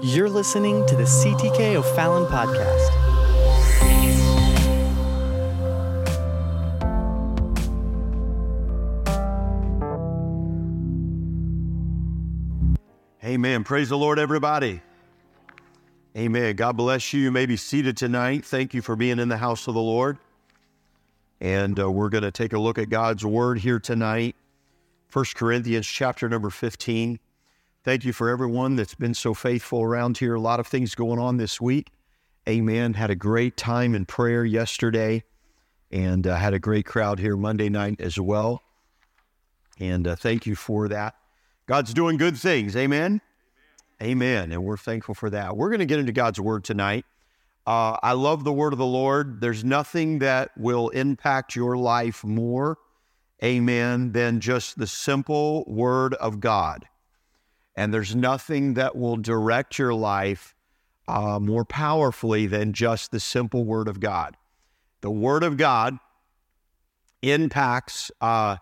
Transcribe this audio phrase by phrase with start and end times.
[0.00, 2.88] You're listening to the CTK O'Fallon podcast.
[13.24, 13.64] Amen.
[13.64, 14.80] Praise the Lord, everybody.
[16.16, 16.54] Amen.
[16.54, 17.20] God bless you.
[17.20, 18.44] You may be seated tonight.
[18.44, 20.16] Thank you for being in the house of the Lord.
[21.40, 24.36] And uh, we're going to take a look at God's word here tonight.
[25.08, 27.18] First Corinthians chapter number 15.
[27.84, 30.34] Thank you for everyone that's been so faithful around here.
[30.34, 31.90] A lot of things going on this week.
[32.48, 32.94] Amen.
[32.94, 35.22] Had a great time in prayer yesterday
[35.90, 38.62] and uh, had a great crowd here Monday night as well.
[39.78, 41.14] And uh, thank you for that.
[41.66, 42.76] God's doing good things.
[42.76, 43.20] Amen.
[44.02, 44.50] Amen.
[44.50, 45.56] And we're thankful for that.
[45.56, 47.04] We're going to get into God's word tonight.
[47.66, 49.40] Uh, I love the word of the Lord.
[49.40, 52.78] There's nothing that will impact your life more,
[53.44, 56.86] amen, than just the simple word of God.
[57.78, 60.52] And there's nothing that will direct your life
[61.06, 64.36] uh, more powerfully than just the simple word of God.
[65.00, 65.96] The word of God
[67.22, 68.56] impacts uh,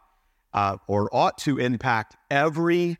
[0.52, 2.98] uh, or ought to impact every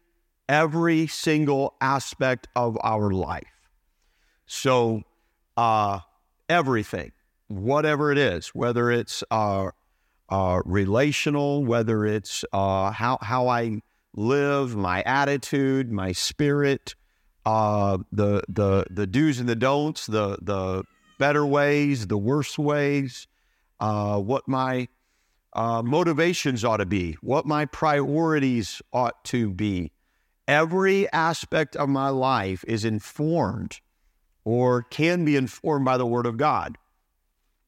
[0.49, 3.69] every single aspect of our life.
[4.47, 5.03] So,
[5.59, 5.99] uh,
[6.49, 7.13] everything,
[7.49, 9.69] whatever it is, whether it's uh,
[10.31, 13.83] uh, relational, whether it's how how I
[14.17, 16.95] live, my attitude, my spirit,
[17.45, 20.83] uh, the the the do's and the don'ts, the the
[21.19, 23.29] better ways, the worse ways,
[23.79, 24.89] uh, what my
[25.53, 29.93] uh, motivations ought to be, what my priorities ought to be.
[30.49, 33.81] Every aspect of my life is informed
[34.45, 36.77] or can be informed by the Word of God.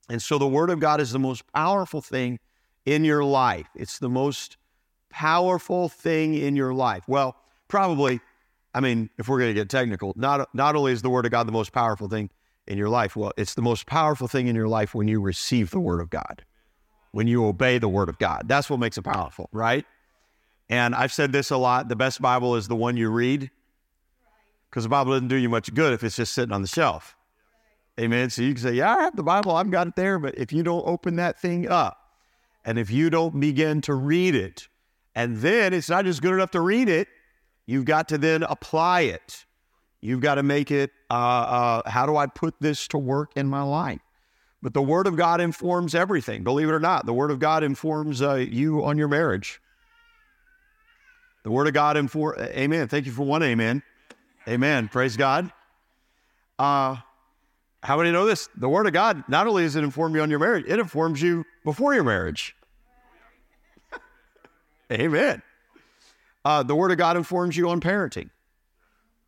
[0.08, 2.38] And so the Word of God is the most powerful thing
[2.86, 3.66] in your life.
[3.74, 4.56] It's the most
[5.11, 7.05] powerful thing in your life.
[7.06, 7.37] Well,
[7.69, 8.20] probably,
[8.75, 11.33] I mean, if we're going to get technical, not, not only is the Word of
[11.33, 12.31] God the most powerful thing
[12.67, 15.70] in your life, well, it's the most powerful thing in your life when you receive
[15.70, 16.45] the Word of God,
[17.12, 18.43] when you obey the Word of God.
[18.47, 19.84] That's what makes it powerful, right?
[20.69, 23.50] And I've said this a lot the best Bible is the one you read
[24.69, 27.16] because the Bible doesn't do you much good if it's just sitting on the shelf.
[27.99, 28.31] Amen.
[28.31, 30.19] So you can say, Yeah, I have the Bible, I've got it there.
[30.19, 31.99] But if you don't open that thing up
[32.65, 34.69] and if you don't begin to read it,
[35.14, 37.08] and then it's not just good enough to read it,
[37.66, 39.44] you've got to then apply it.
[40.00, 41.14] You've got to make it, uh,
[41.84, 44.00] uh, how do I put this to work in my life?
[44.62, 46.44] But the Word of God informs everything.
[46.44, 49.60] Believe it or not, the Word of God informs uh, you on your marriage.
[51.44, 52.88] The Word of God informs, amen.
[52.88, 53.82] Thank you for one amen.
[54.46, 54.88] Amen.
[54.88, 55.52] Praise God.
[56.58, 56.96] Uh,
[57.82, 58.48] how many know this?
[58.56, 61.22] The Word of God, not only does it inform you on your marriage, it informs
[61.22, 62.56] you before your marriage.
[64.93, 65.43] Amen.
[66.44, 68.31] Uh, the Word of God informs you on parenting.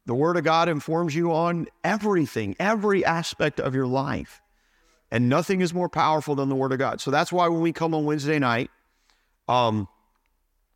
[0.07, 4.41] The Word of God informs you on everything, every aspect of your life.
[5.11, 7.01] And nothing is more powerful than the Word of God.
[7.01, 8.71] So that's why when we come on Wednesday night,
[9.49, 9.89] um,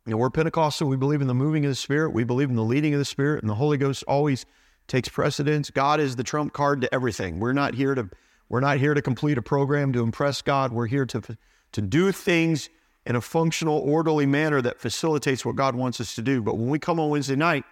[0.05, 0.87] you know, we're Pentecostal.
[0.87, 2.13] We believe in the moving of the Spirit.
[2.13, 4.45] We believe in the leading of the Spirit, and the Holy Ghost always
[4.87, 5.71] takes precedence.
[5.71, 7.39] God is the trump card to everything.
[7.39, 8.09] We're not here to
[8.47, 10.71] we're not here to complete a program to impress God.
[10.71, 11.37] We're here to
[11.71, 12.69] to do things
[13.05, 16.41] in a functional, orderly manner that facilitates what God wants us to do.
[16.41, 17.63] But when we come on Wednesday night,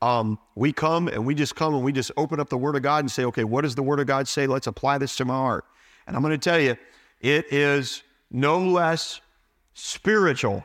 [0.00, 2.82] um, we come and we just come and we just open up the Word of
[2.82, 4.46] God and say, okay, what does the Word of God say?
[4.46, 5.64] Let's apply this to my heart.
[6.06, 6.76] And I'm going to tell you,
[7.20, 9.20] it is no less
[9.74, 10.64] spiritual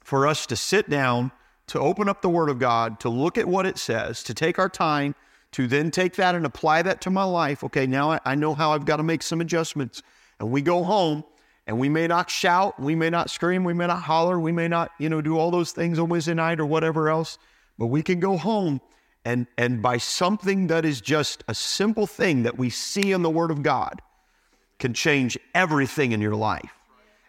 [0.00, 1.30] for us to sit down,
[1.66, 4.58] to open up the Word of God, to look at what it says, to take
[4.58, 5.14] our time,
[5.52, 7.62] to then take that and apply that to my life.
[7.64, 10.02] Okay, now I, I know how I've got to make some adjustments.
[10.40, 11.24] And we go home
[11.66, 14.68] and we may not shout, we may not scream, we may not holler, we may
[14.68, 17.38] not, you know, do all those things on Wednesday night or whatever else,
[17.78, 18.80] but we can go home
[19.24, 23.30] and and by something that is just a simple thing that we see in the
[23.30, 24.02] Word of God
[24.78, 26.72] can change everything in your life.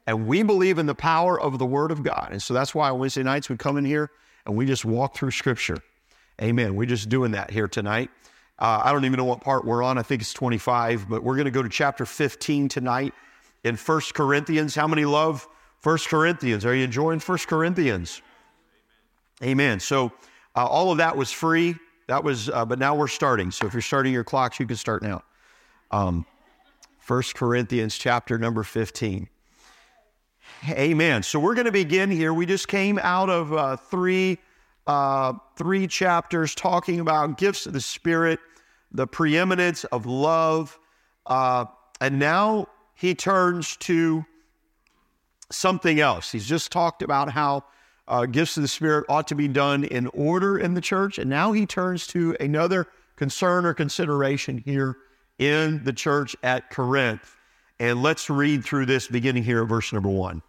[0.07, 2.29] And we believe in the power of the Word of God.
[2.31, 4.09] And so that's why on Wednesday nights we come in here
[4.45, 5.77] and we just walk through Scripture.
[6.41, 6.75] Amen.
[6.75, 8.09] We're just doing that here tonight.
[8.57, 9.97] Uh, I don't even know what part we're on.
[9.97, 13.13] I think it's 25, but we're going to go to chapter 15 tonight
[13.63, 14.75] in First Corinthians.
[14.75, 15.47] How many love
[15.79, 16.65] First Corinthians?
[16.65, 18.21] Are you enjoying First Corinthians?
[19.41, 19.79] Amen.
[19.79, 20.11] So
[20.55, 21.75] uh, all of that was free.
[22.07, 23.51] That was, uh, but now we're starting.
[23.51, 25.23] So if you're starting your clocks, you can start now.
[25.91, 26.25] Um,
[27.07, 29.27] 1 Corinthians chapter number 15.
[30.69, 31.23] Amen.
[31.23, 32.33] So we're going to begin here.
[32.33, 34.37] We just came out of uh, three,
[34.87, 38.39] uh, three chapters talking about gifts of the Spirit,
[38.91, 40.77] the preeminence of love,
[41.25, 41.65] uh,
[41.99, 44.25] and now he turns to
[45.51, 46.31] something else.
[46.31, 47.63] He's just talked about how
[48.07, 51.29] uh, gifts of the Spirit ought to be done in order in the church, and
[51.29, 54.97] now he turns to another concern or consideration here
[55.39, 57.35] in the church at Corinth.
[57.79, 60.41] And let's read through this beginning here at verse number one.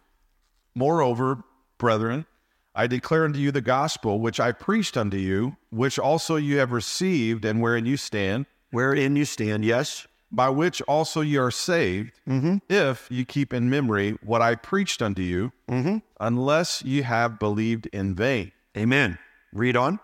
[0.75, 1.43] Moreover,
[1.77, 2.25] brethren,
[2.73, 6.71] I declare unto you the gospel which I preached unto you, which also you have
[6.71, 8.45] received, and wherein you stand,
[8.75, 10.05] Wherein you stand, yes?
[10.31, 12.57] By which also you are saved, mm-hmm.
[12.69, 15.97] if you keep in memory what I preached unto you, mm-hmm.
[16.19, 18.51] unless you have believed in vain.
[18.77, 19.17] Amen.
[19.53, 19.99] Read on.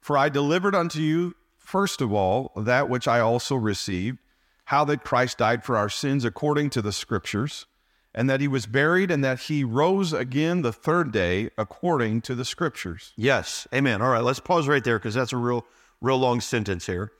[0.00, 4.18] For I delivered unto you, first of all, that which I also received,
[4.66, 7.66] how that Christ died for our sins according to the Scriptures,
[8.14, 12.34] and that he was buried, and that he rose again the third day according to
[12.34, 13.12] the Scriptures.
[13.16, 13.66] Yes.
[13.74, 14.00] Amen.
[14.00, 15.66] All right, let's pause right there because that's a real,
[16.00, 17.12] real long sentence here.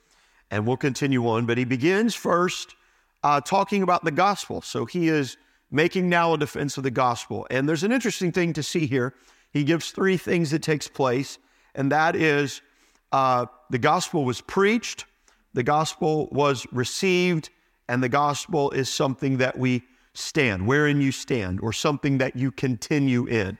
[0.50, 1.46] And we'll continue on.
[1.46, 2.76] But he begins first
[3.22, 4.60] uh, talking about the gospel.
[4.62, 5.36] So he is
[5.70, 7.46] making now a defense of the gospel.
[7.50, 9.14] And there's an interesting thing to see here.
[9.52, 11.38] He gives three things that takes place,
[11.74, 12.60] and that is
[13.12, 15.04] uh, the gospel was preached,
[15.52, 17.50] the gospel was received,
[17.88, 19.82] and the gospel is something that we
[20.12, 23.58] stand, wherein you stand, or something that you continue in.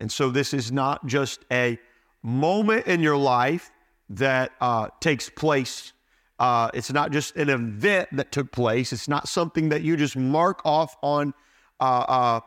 [0.00, 1.78] And so this is not just a
[2.22, 3.70] moment in your life
[4.10, 5.92] that uh, takes place.
[6.38, 8.92] Uh, it's not just an event that took place.
[8.92, 11.32] It's not something that you just mark off on.
[11.80, 12.40] Uh, uh,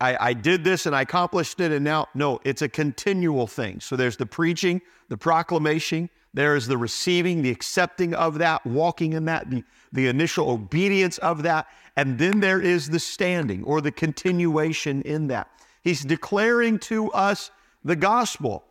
[0.00, 3.80] I, I did this and I accomplished it, and now no, it's a continual thing.
[3.80, 6.10] So there's the preaching, the proclamation.
[6.34, 11.16] There is the receiving, the accepting of that, walking in that, the, the initial obedience
[11.18, 11.66] of that,
[11.96, 15.48] and then there is the standing or the continuation in that.
[15.82, 17.50] He's declaring to us
[17.84, 18.64] the gospel.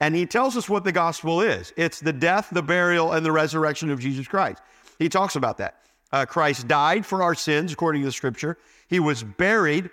[0.00, 3.32] And he tells us what the gospel is it's the death, the burial, and the
[3.32, 4.62] resurrection of Jesus Christ.
[4.98, 5.76] He talks about that.
[6.12, 8.58] Uh, Christ died for our sins, according to the scripture.
[8.88, 9.90] He was buried,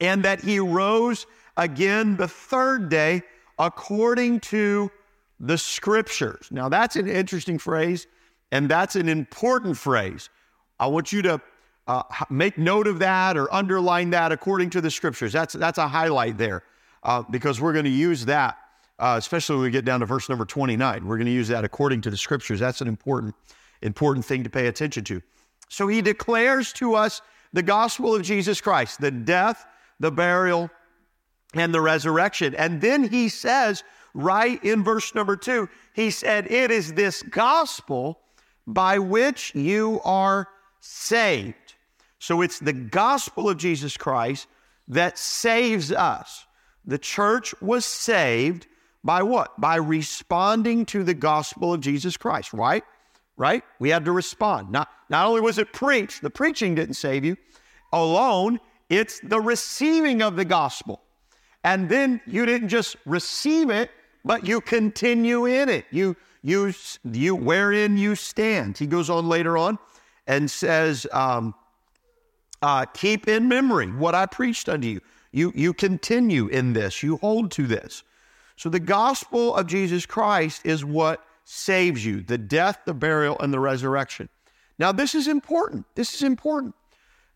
[0.00, 1.26] and that he rose
[1.56, 3.22] again the third day,
[3.58, 4.90] according to
[5.38, 6.48] the scriptures.
[6.50, 8.06] Now, that's an interesting phrase,
[8.50, 10.30] and that's an important phrase.
[10.80, 11.40] I want you to
[11.86, 15.32] uh, make note of that or underline that according to the scriptures.
[15.32, 16.64] That's, that's a highlight there
[17.02, 18.58] uh, because we're going to use that
[18.98, 21.06] uh, especially when we get down to verse number 29.
[21.06, 22.60] We're going to use that according to the scriptures.
[22.60, 23.34] That's an important,
[23.82, 25.22] important thing to pay attention to.
[25.68, 27.22] So he declares to us
[27.52, 29.66] the gospel of Jesus Christ, the death,
[30.00, 30.70] the burial,
[31.54, 32.54] and the resurrection.
[32.54, 33.84] And then he says,
[34.14, 38.20] right in verse number two, he said, It is this gospel
[38.66, 40.48] by which you are
[40.80, 41.74] saved.
[42.18, 44.48] So it's the gospel of Jesus Christ
[44.88, 46.46] that saves us.
[46.84, 48.66] The church was saved
[49.04, 49.60] by what?
[49.60, 52.84] By responding to the gospel of Jesus Christ, right?
[53.36, 53.62] Right?
[53.78, 54.70] We had to respond.
[54.70, 57.36] Not, not only was it preached, the preaching didn't save you
[57.92, 61.00] alone, it's the receiving of the gospel.
[61.64, 63.90] And then you didn't just receive it,
[64.24, 65.86] but you continue in it.
[65.90, 66.72] You, you,
[67.04, 68.78] you, wherein you stand.
[68.78, 69.78] He goes on later on
[70.26, 71.54] and says, um,
[72.62, 75.00] uh, keep in memory what I preached unto you.
[75.32, 78.02] You, you continue in this, you hold to this.
[78.58, 83.54] So the gospel of Jesus Christ is what saves you the death, the burial, and
[83.54, 84.28] the resurrection.
[84.80, 85.86] Now, this is important.
[85.94, 86.74] This is important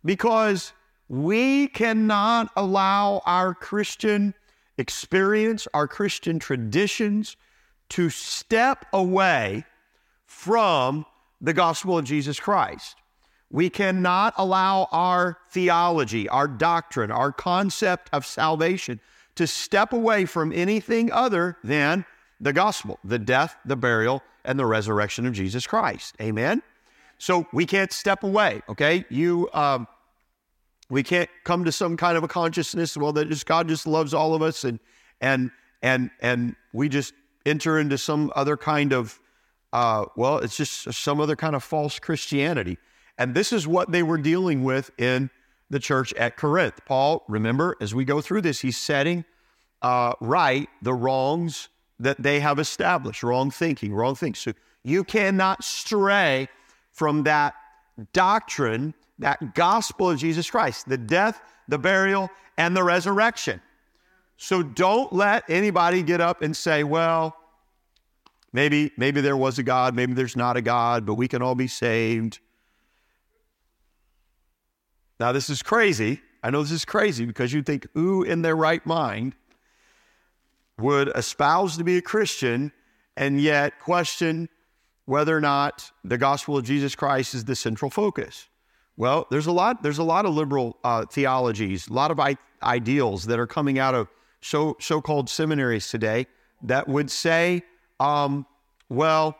[0.04, 0.72] because
[1.08, 4.34] we cannot allow our Christian
[4.78, 7.36] experience, our Christian traditions
[7.90, 9.64] to step away
[10.26, 11.06] from
[11.40, 12.96] the gospel of Jesus Christ.
[13.48, 18.98] We cannot allow our theology, our doctrine, our concept of salvation
[19.36, 22.04] to step away from anything other than
[22.40, 26.14] the gospel, the death, the burial, and the resurrection of Jesus Christ.
[26.20, 26.62] Amen.
[27.18, 28.62] So we can't step away.
[28.68, 29.48] Okay, you.
[29.52, 29.86] Um,
[30.90, 32.96] we can't come to some kind of a consciousness.
[32.96, 34.80] Well, that just God just loves all of us, and
[35.20, 35.50] and
[35.82, 37.14] and and we just
[37.46, 39.18] enter into some other kind of.
[39.72, 42.76] Uh, well, it's just some other kind of false Christianity.
[43.16, 45.30] And this is what they were dealing with in
[45.72, 46.80] the church at Corinth.
[46.84, 49.24] Paul, remember, as we go through this, he's setting
[49.80, 54.38] uh, right the wrongs that they have established wrong thinking, wrong things.
[54.38, 54.52] So
[54.84, 56.48] you cannot stray
[56.90, 57.54] from that
[58.12, 63.58] doctrine, that gospel of Jesus Christ, the death, the burial, and the resurrection.
[64.36, 67.34] So don't let anybody get up and say, well,
[68.52, 71.54] maybe maybe there was a God, maybe there's not a God, but we can all
[71.54, 72.40] be saved.
[75.22, 76.20] Now, this is crazy.
[76.42, 79.36] I know this is crazy because you think, who in their right mind
[80.80, 82.72] would espouse to be a Christian
[83.16, 84.48] and yet question
[85.04, 88.48] whether or not the gospel of Jesus Christ is the central focus?
[88.96, 89.84] Well, there's a lot.
[89.84, 93.78] There's a lot of liberal uh, theologies, a lot of I- ideals that are coming
[93.78, 94.08] out of
[94.40, 96.26] so so-called seminaries today
[96.64, 97.62] that would say,
[98.00, 98.44] um,
[98.88, 99.36] well,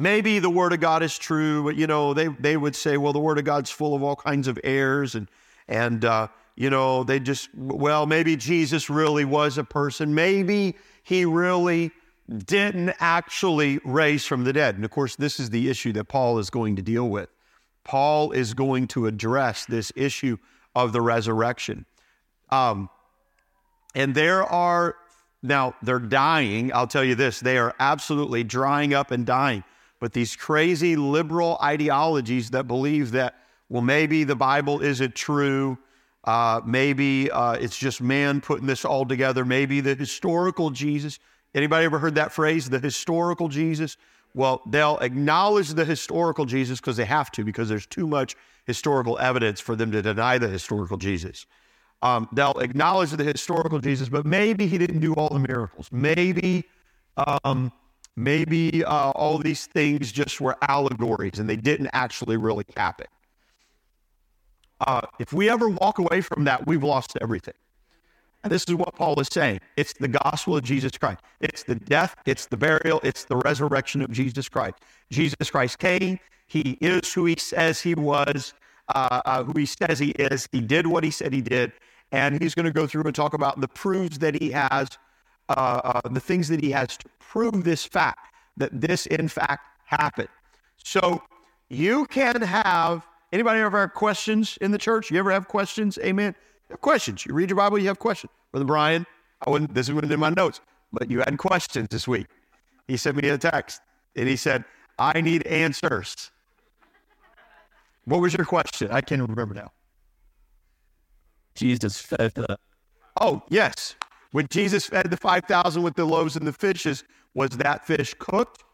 [0.00, 3.12] maybe the word of God is true, but you know, they they would say, well,
[3.12, 5.28] the word of God's full of all kinds of errors and
[5.68, 10.14] and uh, you know, they just well, maybe Jesus really was a person.
[10.14, 11.92] Maybe he really
[12.46, 14.76] didn't actually raise from the dead.
[14.76, 17.28] And of course, this is the issue that Paul is going to deal with.
[17.84, 20.36] Paul is going to address this issue
[20.74, 21.86] of the resurrection.
[22.50, 22.88] Um,
[23.94, 24.96] and there are,
[25.42, 26.72] now they're dying.
[26.72, 29.64] I'll tell you this, they are absolutely drying up and dying.
[30.00, 33.34] But these crazy liberal ideologies that believe that,
[33.68, 35.78] well, maybe the Bible isn't true.
[36.24, 39.44] Uh, maybe uh, it's just man putting this all together.
[39.44, 41.18] Maybe the historical Jesus.
[41.54, 43.96] Anybody ever heard that phrase, the historical Jesus?
[44.34, 49.18] Well, they'll acknowledge the historical Jesus because they have to, because there's too much historical
[49.18, 51.46] evidence for them to deny the historical Jesus.
[52.02, 55.88] Um, they'll acknowledge the historical Jesus, but maybe he didn't do all the miracles.
[55.92, 56.64] Maybe,
[57.16, 57.72] um,
[58.22, 63.06] maybe uh, all these things just were allegories and they didn't actually really happen.
[64.80, 67.54] Uh, if we ever walk away from that, we've lost everything.
[68.42, 71.20] And this is what Paul is saying it's the gospel of Jesus Christ.
[71.40, 74.76] It's the death, it's the burial, it's the resurrection of Jesus Christ.
[75.10, 78.54] Jesus Christ came, he is who he says he was,
[78.88, 80.48] uh, uh, who he says he is.
[80.50, 81.72] He did what he said he did.
[82.12, 84.88] And he's going to go through and talk about the proofs that he has,
[85.50, 89.66] uh, uh, the things that he has to prove this fact, that this in fact
[89.84, 90.28] happened.
[90.76, 91.22] So
[91.68, 95.10] you can have anybody ever have questions in the church?
[95.10, 95.98] You ever have questions?
[95.98, 96.34] Amen
[96.70, 97.26] have questions.
[97.26, 98.32] You read your Bible, you have questions.
[98.52, 99.06] Brother Brian,
[99.46, 100.60] I wouldn't, this isn't in my notes,
[100.92, 102.26] but you had questions this week.
[102.88, 103.80] He sent me a text
[104.16, 104.64] and he said,
[104.98, 106.30] I need answers.
[108.04, 108.90] What was your question?
[108.90, 109.72] I can't remember now.
[111.54, 112.58] Jesus fed the.
[113.20, 113.96] Oh, yes.
[114.32, 118.64] When Jesus fed the 5,000 with the loaves and the fishes, was that fish cooked?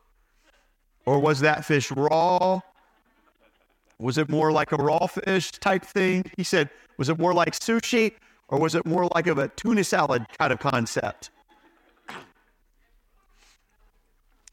[1.07, 2.61] Or was that fish raw?
[3.99, 6.25] Was it more like a raw fish type thing?
[6.37, 8.13] He said, was it more like sushi
[8.49, 11.31] or was it more like of a tuna salad kind of concept?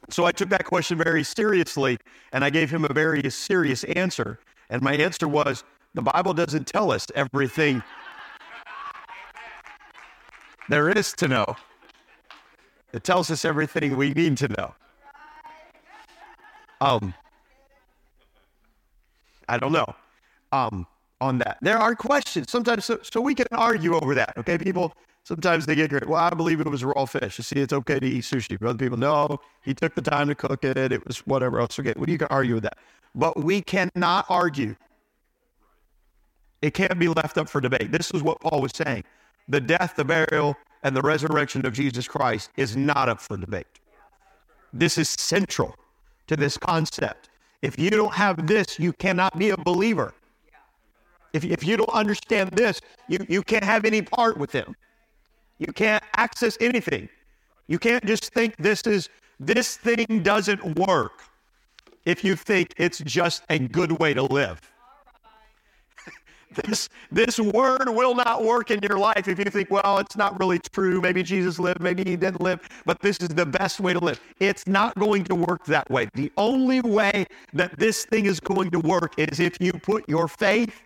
[0.10, 1.98] So I took that question very seriously
[2.32, 4.40] and I gave him a very serious answer.
[4.70, 7.84] And my answer was the Bible doesn't tell us everything
[10.74, 11.46] there is to know,
[12.94, 14.74] it tells us everything we need to know.
[16.82, 17.14] Um,
[19.48, 19.94] I don't know
[20.52, 20.88] um,
[21.22, 21.60] on that.
[21.62, 24.36] There are questions sometimes, so, so we can argue over that.
[24.36, 26.08] Okay, people sometimes they get great.
[26.08, 27.38] Well, I believe it was raw fish.
[27.38, 28.58] You see, it's okay to eat sushi.
[28.60, 30.76] But other people, no, he took the time to cook it.
[30.76, 31.80] It was whatever else.
[31.80, 32.80] Okay, well, you can argue with that,
[33.14, 34.76] but we cannot argue.
[36.64, 37.92] It can't be left up for debate.
[37.92, 39.04] This is what Paul was saying:
[39.48, 43.68] the death, the burial, and the resurrection of Jesus Christ is not up for debate.
[44.74, 45.76] This is central
[46.28, 47.30] to this concept.
[47.62, 50.14] If you don't have this, you cannot be a believer.
[51.32, 54.76] If, if you don't understand this, you, you can't have any part with him.
[55.60, 57.10] You can't access anything.
[57.68, 59.10] You can't just think this is
[59.40, 61.24] this thing doesn't work
[62.06, 64.62] if you think it's just a good way to live.
[66.56, 70.40] This this word will not work in your life if you think, well, it's not
[70.40, 71.02] really true.
[71.02, 74.20] Maybe Jesus lived, maybe he didn't live, but this is the best way to live.
[74.40, 76.10] It's not going to work that way.
[76.14, 80.28] The only way that this thing is going to work is if you put your
[80.28, 80.82] faith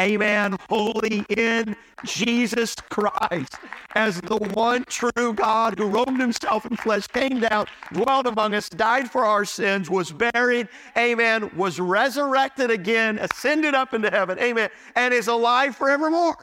[0.00, 3.56] amen, wholly in Jesus Christ
[3.94, 8.68] as the one true God who robed himself in flesh, came down, dwelt among us,
[8.68, 14.70] died for our sins, was buried, amen, was resurrected again, ascended up into heaven, amen,
[14.96, 16.36] and is alive forevermore.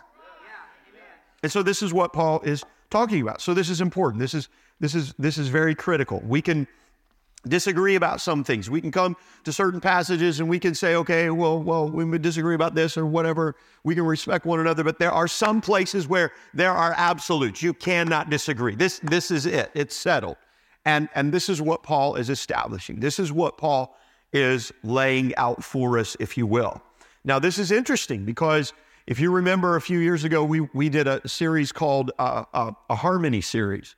[1.41, 3.41] And so this is what Paul is talking about.
[3.41, 4.19] So this is important.
[4.19, 6.21] This is this is this is very critical.
[6.25, 6.67] We can
[7.47, 8.69] disagree about some things.
[8.69, 12.21] We can come to certain passages and we can say, okay, well, well, we would
[12.21, 13.55] disagree about this or whatever.
[13.83, 17.61] We can respect one another, but there are some places where there are absolutes.
[17.61, 18.75] You cannot disagree.
[18.75, 19.71] This this is it.
[19.73, 20.37] It's settled.
[20.85, 22.99] And and this is what Paul is establishing.
[22.99, 23.95] This is what Paul
[24.33, 26.81] is laying out for us, if you will.
[27.23, 28.73] Now, this is interesting because
[29.07, 32.71] if you remember a few years ago, we we did a series called uh, uh,
[32.89, 33.95] a harmony series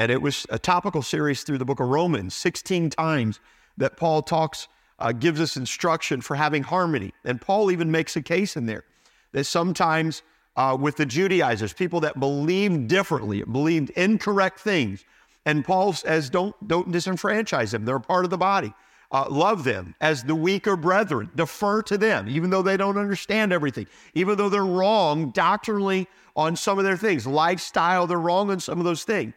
[0.00, 3.38] and it was a topical series through the book of Romans, 16 times
[3.76, 4.66] that Paul talks,
[4.98, 7.12] uh, gives us instruction for having harmony.
[7.22, 8.84] And Paul even makes a case in there
[9.32, 10.22] that sometimes
[10.56, 15.04] uh, with the Judaizers, people that believed differently, believed incorrect things,
[15.44, 17.84] and Paul says, don't, don't disenfranchise them.
[17.84, 18.72] They're part of the body.
[19.12, 21.28] Uh, love them as the weaker brethren.
[21.34, 26.56] Defer to them, even though they don't understand everything, even though they're wrong doctrinally on
[26.56, 27.26] some of their things.
[27.26, 29.34] Lifestyle, they're wrong on some of those things.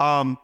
[0.00, 0.38] Um,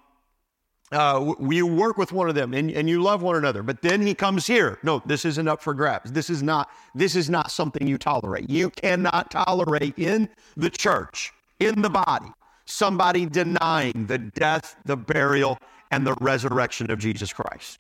[0.92, 3.80] uh, w- you work with one of them and, and you love one another but
[3.80, 4.78] then he comes here.
[4.82, 6.10] No this isn't up for grabs.
[6.12, 8.50] This is not this is not something you tolerate.
[8.50, 12.32] You cannot tolerate in the church in the body
[12.70, 15.58] somebody denying the death the burial
[15.90, 17.78] and the resurrection of jesus christ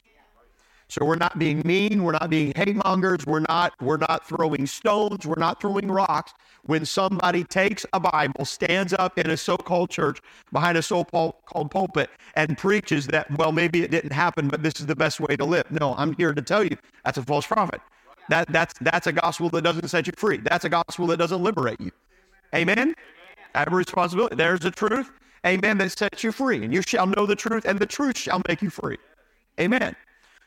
[0.90, 4.66] so we're not being mean, we're not being hate mongers, we're not we're not throwing
[4.66, 6.32] stones, we're not throwing rocks.
[6.64, 10.20] When somebody takes a Bible, stands up in a so-called church
[10.52, 11.34] behind a so-called
[11.70, 15.36] pulpit and preaches that well maybe it didn't happen, but this is the best way
[15.36, 15.70] to live.
[15.70, 17.80] No, I'm here to tell you that's a false prophet.
[18.28, 20.38] That that's that's a gospel that doesn't set you free.
[20.38, 21.92] That's a gospel that doesn't liberate you.
[22.54, 22.94] Amen.
[23.54, 24.36] I have a responsibility.
[24.36, 25.10] There's the truth.
[25.46, 25.78] Amen.
[25.78, 28.60] That sets you free, and you shall know the truth, and the truth shall make
[28.60, 28.98] you free.
[29.58, 29.94] Amen.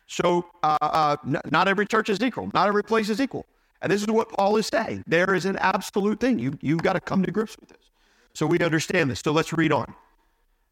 [0.08, 1.16] So uh, uh,
[1.52, 2.50] not every church is equal.
[2.54, 3.46] Not every place is equal.
[3.82, 5.04] And this is what Paul is saying.
[5.08, 6.40] There is an absolute thing.
[6.40, 7.90] You, you've got to come to grips with this.
[8.34, 9.20] So we understand this.
[9.20, 9.94] So let's read on.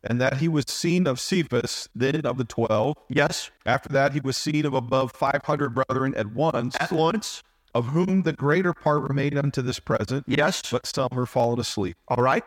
[0.03, 2.97] And that he was seen of Cephas, then of the twelve.
[3.09, 3.51] Yes.
[3.65, 7.43] After that, he was seen of above 500 brethren at once, At once.
[7.75, 10.63] of whom the greater part remain unto this present, Yes.
[10.71, 11.97] but some are fallen asleep.
[12.07, 12.43] All right.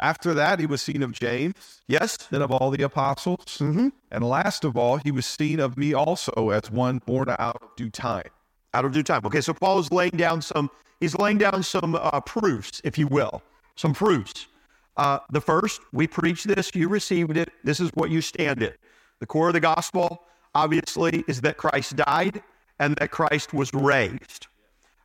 [0.00, 2.16] After that, he was seen of James, Yes.
[2.30, 3.58] then of all the apostles.
[3.58, 3.88] Mm-hmm.
[4.10, 7.76] And last of all, he was seen of me also as one born out of
[7.76, 8.28] due time.
[8.74, 9.22] Out of due time.
[9.24, 9.40] Okay.
[9.40, 10.70] So Paul is laying down some.
[11.00, 13.42] He's laying down some uh, proofs, if you will,
[13.76, 14.48] some proofs.
[14.96, 17.50] Uh, the first, we preach this, you received it.
[17.62, 18.72] This is what you stand in.
[19.20, 20.24] The core of the gospel,
[20.56, 22.42] obviously, is that Christ died
[22.80, 24.48] and that Christ was raised.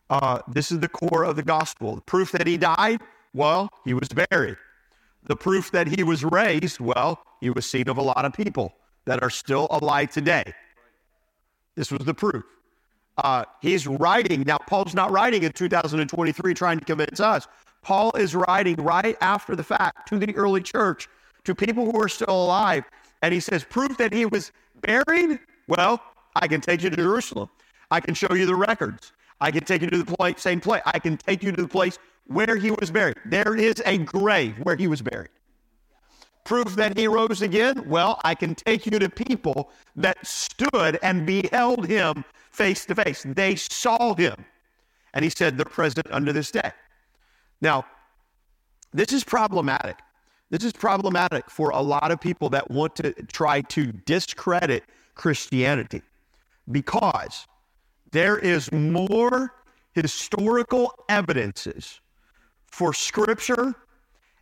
[0.09, 1.95] Uh, this is the core of the gospel.
[1.95, 3.01] The proof that he died,
[3.35, 4.57] well, he was buried.
[5.25, 8.73] The proof that he was raised, well, he was seen of a lot of people
[9.05, 10.53] that are still alive today.
[11.75, 12.43] This was the proof.
[13.17, 17.47] Uh, he's writing, now, Paul's not writing in 2023 trying to convince us.
[17.81, 21.07] Paul is writing right after the fact to the early church,
[21.43, 22.85] to people who are still alive.
[23.21, 24.51] And he says, Proof that he was
[24.81, 25.39] buried?
[25.67, 26.01] Well,
[26.35, 27.49] I can take you to Jerusalem.
[27.91, 29.11] I can show you the records.
[29.41, 30.81] I can take you to the place, same place.
[30.85, 33.17] I can take you to the place where he was buried.
[33.25, 35.29] There is a grave where he was buried.
[36.43, 37.83] Proof that he rose again?
[37.87, 43.25] Well, I can take you to people that stood and beheld him face to face.
[43.25, 44.35] They saw him.
[45.13, 46.71] And he said, They're present under this day.
[47.61, 47.85] Now,
[48.91, 49.99] this is problematic.
[50.49, 54.83] This is problematic for a lot of people that want to try to discredit
[55.15, 56.01] Christianity
[56.71, 57.47] because
[58.11, 59.53] there is more
[59.93, 62.01] historical evidences
[62.73, 63.75] for Scripture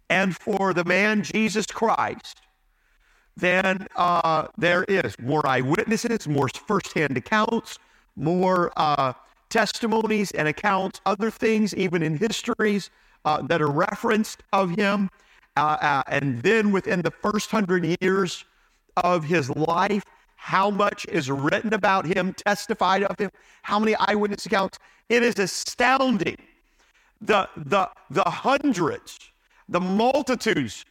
[0.10, 2.42] and for the man Jesus Christ
[3.36, 5.20] than uh, there is.
[5.20, 7.78] More eyewitnesses, more firsthand accounts,
[8.16, 9.12] more uh,
[9.50, 12.90] testimonies and accounts, other things, even in histories
[13.26, 15.10] uh, that are referenced of him.
[15.58, 18.46] Uh, uh, and then within the first hundred years
[19.04, 20.06] of his life,
[20.38, 23.30] how much is written about him, testified of him,
[23.64, 24.80] how many eyewitness accounts.
[25.10, 26.38] It is astounding.
[27.22, 29.20] The, the, the hundreds,
[29.70, 30.86] the multitudes,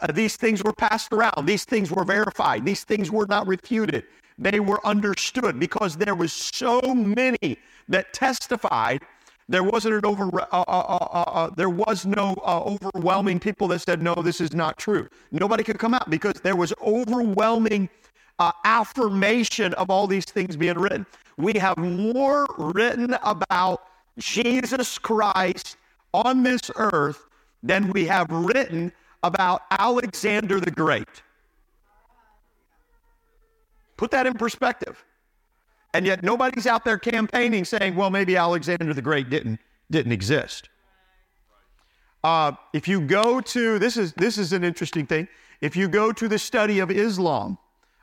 [0.00, 1.46] uh, these things were passed around.
[1.46, 2.64] These things were verified.
[2.64, 4.04] These things were not refuted.
[4.38, 9.02] They were understood because there was so many that testified.
[9.48, 10.24] There wasn't an over.
[10.40, 14.54] Uh, uh, uh, uh, there was no uh, overwhelming people that said no, this is
[14.54, 15.06] not true.
[15.30, 17.88] Nobody could come out because there was overwhelming
[18.38, 21.06] uh, affirmation of all these things being written.
[21.36, 23.82] We have more written about
[24.18, 25.76] Jesus Christ
[26.12, 27.26] on this earth
[27.62, 31.08] than we have written about Alexander the Great.
[33.96, 35.04] Put that in perspective.
[35.94, 40.68] And yet nobody's out there campaigning saying, well, maybe Alexander the Great didn't, didn't exist.
[42.22, 45.28] Uh, if you go to, this is, this is an interesting thing.
[45.60, 47.58] If you go to the study of Islam,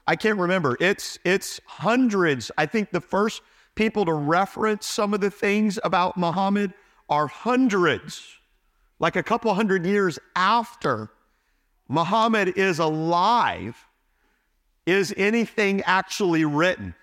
[0.07, 2.51] I can't remember, it's, it's hundreds.
[2.57, 3.41] I think the first
[3.75, 6.73] people to reference some of the things about Muhammad
[7.09, 8.37] are hundreds,
[8.99, 11.09] like a couple hundred years after
[11.87, 13.85] Muhammad is alive,
[14.85, 16.95] is anything actually written.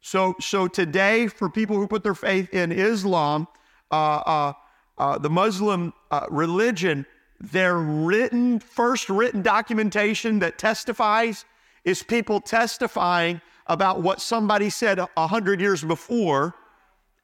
[0.00, 3.48] So, so today, for people who put their faith in Islam,
[3.90, 4.52] uh, uh,
[4.96, 7.06] uh, the Muslim uh, religion,
[7.40, 11.44] their written, first written documentation that testifies
[11.84, 16.54] is people testifying about what somebody said a hundred years before,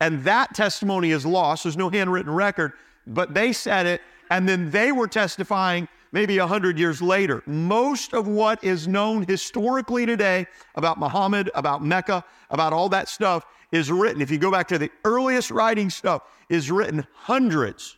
[0.00, 1.64] and that testimony is lost.
[1.64, 2.72] There's no handwritten record,
[3.06, 7.42] but they said it, and then they were testifying maybe a hundred years later.
[7.46, 13.44] Most of what is known historically today about Muhammad, about Mecca, about all that stuff
[13.72, 14.22] is written.
[14.22, 17.96] If you go back to the earliest writing stuff, is written hundreds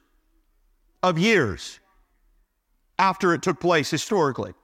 [1.02, 1.80] of years
[2.98, 4.54] after it took place historically.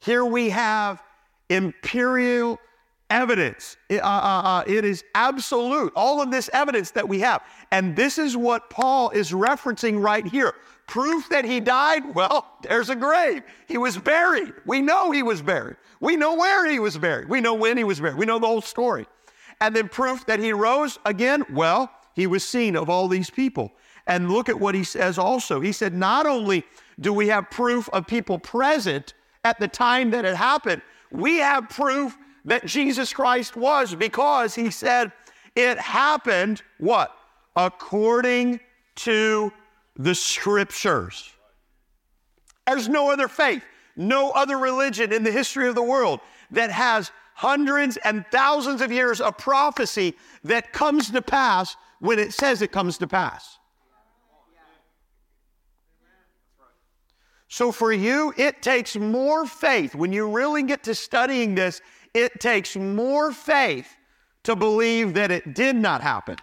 [0.00, 1.02] Here we have
[1.50, 2.58] imperial
[3.12, 3.76] evidence.
[3.88, 5.92] It, uh, uh, uh, it is absolute.
[5.94, 7.42] All of this evidence that we have.
[7.70, 10.54] And this is what Paul is referencing right here.
[10.86, 12.14] Proof that he died?
[12.14, 13.42] Well, there's a grave.
[13.68, 14.52] He was buried.
[14.66, 15.76] We know he was buried.
[16.00, 17.28] We know where he was buried.
[17.28, 18.16] We know when he was buried.
[18.16, 19.06] We know the whole story.
[19.60, 21.44] And then proof that he rose again?
[21.52, 23.72] Well, he was seen of all these people.
[24.06, 25.60] And look at what he says also.
[25.60, 26.64] He said, not only
[26.98, 31.68] do we have proof of people present at the time that it happened, we have
[31.68, 35.12] proof that Jesus Christ was because he said
[35.54, 37.16] it happened what?
[37.56, 38.60] According
[38.96, 39.52] to
[39.96, 41.30] the scriptures.
[42.66, 43.62] There's no other faith,
[43.96, 48.92] no other religion in the history of the world that has hundreds and thousands of
[48.92, 53.58] years of prophecy that comes to pass when it says it comes to pass.
[57.48, 59.94] So for you, it takes more faith.
[59.94, 61.82] When you really get to studying this,
[62.14, 63.88] it takes more faith
[64.44, 66.36] to believe that it did not happen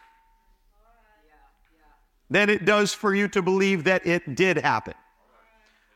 [2.30, 4.94] than it does for you to believe that it did happen.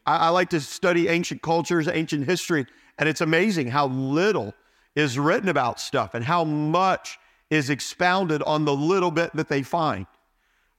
[0.06, 2.66] I, I like to study ancient cultures, ancient history,
[2.98, 4.54] and it's amazing how little
[4.96, 7.18] is written about stuff and how much
[7.50, 10.06] is expounded on the little bit that they find.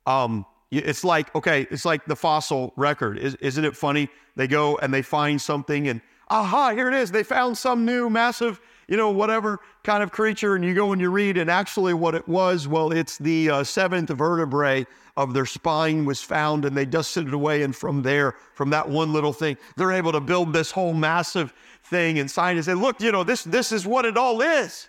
[0.07, 3.19] Um, it's like, okay, it's like the fossil record.
[3.19, 4.09] Is, not it funny?
[4.37, 7.13] They go and they find something and, aha, here it is.
[7.13, 10.55] They found some new massive, you know, whatever kind of creature.
[10.55, 13.65] And you go and you read, and actually what it was, well, it's the uh,
[13.65, 17.63] seventh vertebrae of their spine was found and they dusted it away.
[17.63, 21.53] And from there, from that one little thing, they're able to build this whole massive
[21.85, 22.19] thing.
[22.19, 24.89] And scientists say, look, you know, this, this is what it all is.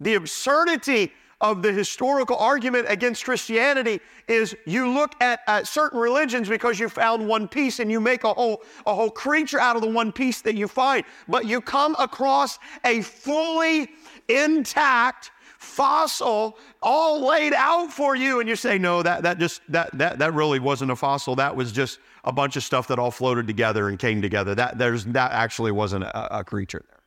[0.00, 6.48] The absurdity of the historical argument against Christianity is you look at, at, certain religions
[6.48, 9.82] because you found one piece and you make a whole, a whole creature out of
[9.82, 11.04] the one piece that you find.
[11.28, 13.88] But you come across a fully
[14.28, 19.90] intact fossil all laid out for you and you say no that that just that
[19.96, 21.34] that that really wasn't a fossil.
[21.36, 24.54] That was just a bunch of stuff that all floated together and came together.
[24.54, 27.00] That there's that actually wasn't a, a creature there.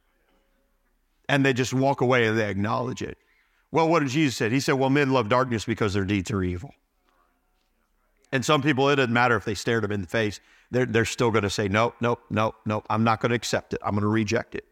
[1.30, 3.18] And they just walk away and they acknowledge it
[3.72, 4.50] well, what did Jesus say?
[4.50, 6.74] He said, Well, men love darkness because their deeds are evil.
[8.32, 10.40] And some people, it doesn't matter if they stared them in the face,
[10.72, 13.74] they're, they're still going to say, Nope, nope, nope, nope, I'm not going to accept
[13.74, 13.82] it.
[13.84, 14.66] I'm going to reject it.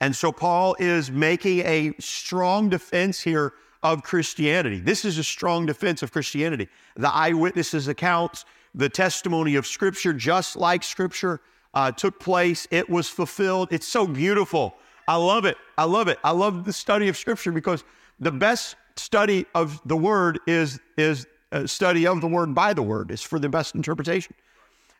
[0.00, 3.52] And so Paul is making a strong defense here
[3.84, 4.80] of Christianity.
[4.80, 6.68] This is a strong defense of Christianity.
[6.96, 11.40] The eyewitnesses' accounts, the testimony of Scripture, just like Scripture
[11.74, 13.68] uh, took place, it was fulfilled.
[13.70, 14.76] It's so beautiful
[15.08, 15.56] I love it.
[15.76, 16.18] I love it.
[16.22, 17.84] I love the study of Scripture because
[18.20, 22.82] the best study of the Word is is a study of the Word by the
[22.82, 23.10] Word.
[23.10, 24.34] It's for the best interpretation,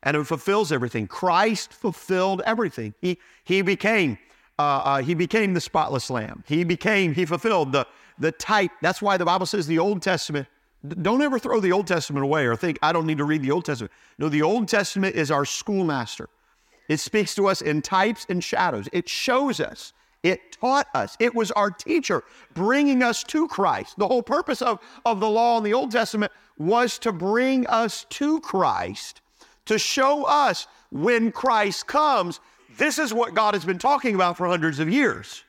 [0.02, 1.06] and it fulfills everything.
[1.06, 2.94] Christ fulfilled everything.
[3.00, 4.18] He he became
[4.58, 6.44] uh, uh, he became the spotless Lamb.
[6.46, 7.86] He became he fulfilled the
[8.18, 8.70] the type.
[8.80, 10.46] That's why the Bible says the Old Testament.
[11.00, 13.52] Don't ever throw the Old Testament away or think I don't need to read the
[13.52, 13.92] Old Testament.
[14.18, 16.28] No, the Old Testament is our schoolmaster.
[16.88, 18.88] It speaks to us in types and shadows.
[18.92, 19.92] It shows us.
[20.22, 21.16] It taught us.
[21.18, 22.22] It was our teacher
[22.54, 23.96] bringing us to Christ.
[23.98, 28.06] The whole purpose of, of the law in the Old Testament was to bring us
[28.10, 29.20] to Christ,
[29.66, 32.40] to show us when Christ comes,
[32.78, 35.42] this is what God has been talking about for hundreds of years.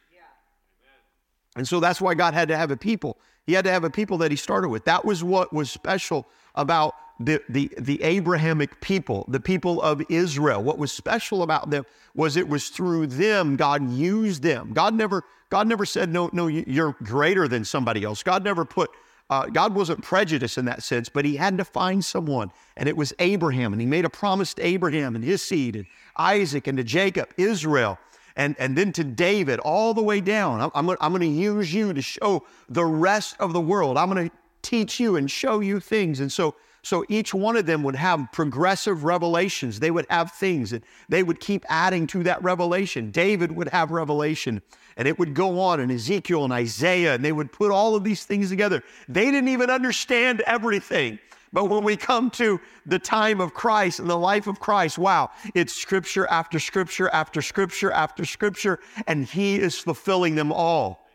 [1.56, 3.18] And so that's why God had to have a people.
[3.46, 4.86] He had to have a people that he started with.
[4.86, 10.64] That was what was special about the, the, the Abrahamic people, the people of Israel.
[10.64, 14.74] What was special about them was it was through them God used them.
[14.74, 18.24] God never, God never said, no, no, you're greater than somebody else.
[18.24, 18.90] God never put,
[19.30, 22.52] uh, God wasn't prejudiced in that sense, but he had to find someone.
[22.76, 23.74] And it was Abraham.
[23.74, 25.86] And he made a promise to Abraham and his seed, and
[26.18, 28.00] Isaac, and to Jacob, Israel.
[28.36, 30.60] And, and then to David, all the way down.
[30.60, 33.96] I'm, I'm, I'm going to use you to show the rest of the world.
[33.96, 36.20] I'm going to teach you and show you things.
[36.20, 39.80] And so so each one of them would have progressive revelations.
[39.80, 43.10] They would have things and they would keep adding to that revelation.
[43.10, 44.62] David would have revelation
[44.98, 48.04] and it would go on in Ezekiel and Isaiah and they would put all of
[48.04, 48.84] these things together.
[49.08, 51.20] They didn't even understand everything.
[51.54, 55.32] But when we come to the time of Christ and the life of Christ, wow,
[55.56, 61.08] it's scripture after scripture after scripture after scripture, and He is fulfilling them all.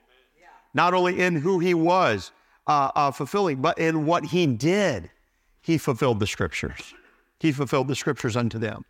[0.74, 2.30] Not only in who He was
[2.68, 5.10] uh, uh, fulfilling, but in what He did
[5.68, 6.94] he fulfilled the scriptures.
[7.40, 8.86] He fulfilled the scriptures unto them.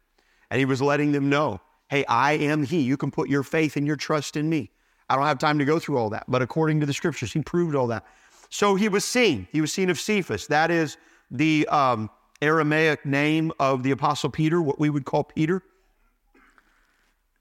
[0.49, 2.83] And he was letting them know, hey, I am he.
[2.83, 4.71] You can put your faith and your trust in me.
[5.11, 7.43] I don't have time to go through all that, but according to the scriptures, he
[7.43, 8.07] proved all that.
[8.49, 9.49] So he was seen.
[9.51, 10.47] He was seen of Cephas.
[10.47, 10.99] That is
[11.33, 12.11] the um,
[12.41, 15.65] Aramaic name of the Apostle Peter, what we would call Peter.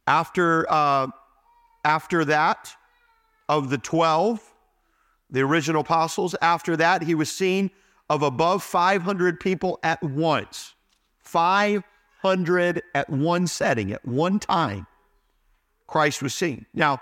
[0.07, 1.09] After, uh,
[1.85, 2.73] after that,
[3.47, 4.41] of the 12,
[5.29, 7.69] the original apostles, after that, he was seen
[8.09, 10.75] of above 500 people at once.
[11.19, 14.87] 500 at one setting, at one time,
[15.87, 16.65] Christ was seen.
[16.73, 17.01] Now,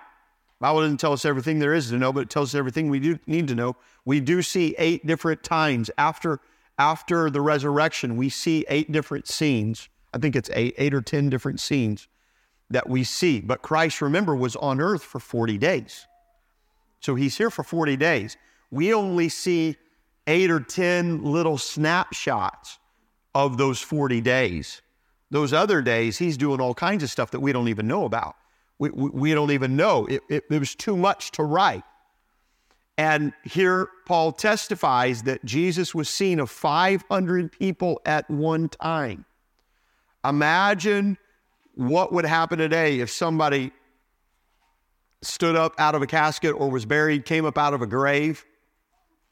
[0.59, 2.99] Bible doesn't tell us everything there is to know, but it tells us everything we
[2.99, 3.75] do need to know.
[4.05, 6.39] We do see eight different times after
[6.77, 8.17] after the resurrection.
[8.17, 9.89] We see eight different scenes.
[10.13, 12.07] I think it's eight, eight or ten different scenes
[12.69, 13.41] that we see.
[13.41, 16.07] But Christ, remember, was on earth for 40 days.
[16.99, 18.37] So he's here for 40 days.
[18.71, 19.77] We only see
[20.27, 22.79] eight or 10 little snapshots
[23.33, 24.81] of those 40 days.
[25.31, 28.35] Those other days, he's doing all kinds of stuff that we don't even know about.
[28.79, 30.05] We, we, we don't even know.
[30.05, 31.83] It, it, it was too much to write.
[32.97, 39.25] And here Paul testifies that Jesus was seen of 500 people at one time.
[40.23, 41.17] Imagine
[41.73, 43.71] what would happen today if somebody
[45.21, 48.45] stood up out of a casket or was buried, came up out of a grave,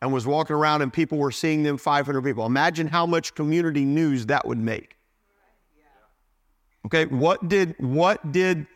[0.03, 2.45] and was walking around and people were seeing them 500 people.
[2.45, 4.97] Imagine how much community news that would make.
[6.85, 8.67] Okay, what did what did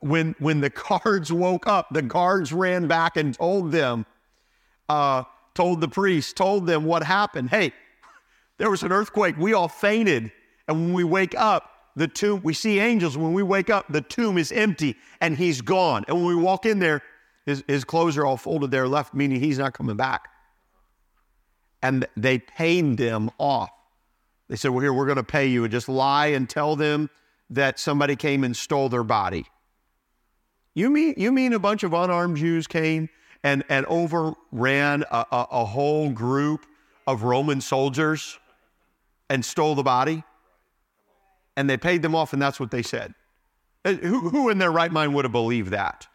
[0.00, 4.04] when when the guards woke up, the guards ran back and told them,
[4.88, 5.22] uh,
[5.54, 7.50] told the priest, told them what happened.
[7.50, 7.72] Hey,
[8.58, 9.36] there was an earthquake.
[9.38, 10.32] We all fainted,
[10.66, 13.16] and when we wake up, the tomb, we see angels.
[13.16, 16.04] When we wake up, the tomb is empty and he's gone.
[16.08, 17.00] And when we walk in there,
[17.46, 20.30] his, his clothes are all folded there left, meaning he's not coming back.
[21.84, 23.70] And they paid them off.
[24.48, 25.62] They said, Well, here, we're going to pay you.
[25.62, 27.08] And just lie and tell them
[27.50, 29.46] that somebody came and stole their body.
[30.74, 33.08] You mean, you mean a bunch of unarmed Jews came
[33.44, 36.66] and, and overran a, a, a whole group
[37.06, 38.38] of Roman soldiers
[39.30, 40.24] and stole the body?
[41.56, 43.14] and they paid them off, and that's what they said.
[43.84, 46.06] Uh, who, who in their right mind would have believed that?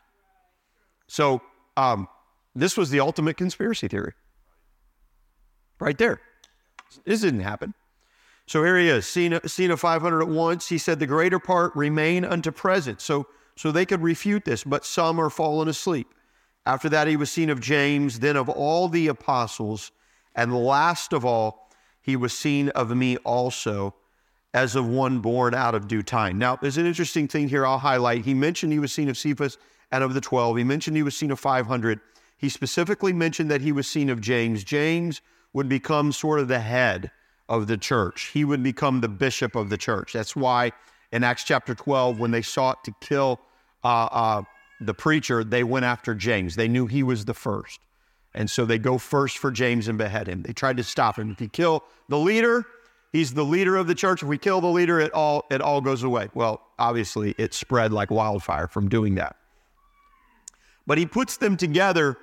[1.08, 1.42] So,
[1.78, 2.08] um,
[2.56, 4.14] this was the ultimate conspiracy theory.
[5.80, 6.22] Right there.
[7.06, 7.74] This didn't happen.
[8.48, 10.68] So here he is, seen, of 500 at once.
[10.68, 13.00] He said, The greater part remain unto present.
[13.00, 16.12] So, so they could refute this, but some are fallen asleep.
[16.66, 19.92] After that, he was seen of James, then of all the apostles,
[20.36, 21.70] and last of all,
[22.02, 23.94] he was seen of me also
[24.54, 26.40] as of one born out of due time.
[26.40, 28.26] Now, there's an interesting thing here I'll highlight.
[28.26, 29.58] He mentioned he was seen of Cephas
[29.92, 30.58] and of the 12.
[30.58, 32.00] He mentioned he was seen of 500.
[32.38, 34.64] He specifically mentioned that he was seen of James.
[34.64, 35.22] James
[35.54, 37.12] would become sort of the head
[37.48, 40.14] of the church, he would become the bishop of the church.
[40.14, 40.72] That's why
[41.12, 43.40] in Acts chapter 12, when they sought to kill
[43.84, 44.42] uh, uh,
[44.80, 46.56] the preacher, they went after James.
[46.56, 47.80] They knew he was the first.
[48.36, 50.44] And so they go first for James and behead him.
[50.44, 51.32] They tried to stop him.
[51.32, 52.68] If you kill the leader,
[53.12, 54.22] He's the leader of the church.
[54.22, 56.30] If we kill the leader, it all it all goes away.
[56.34, 59.36] Well, obviously, it spread like wildfire from doing that.
[60.86, 62.18] But he puts them together.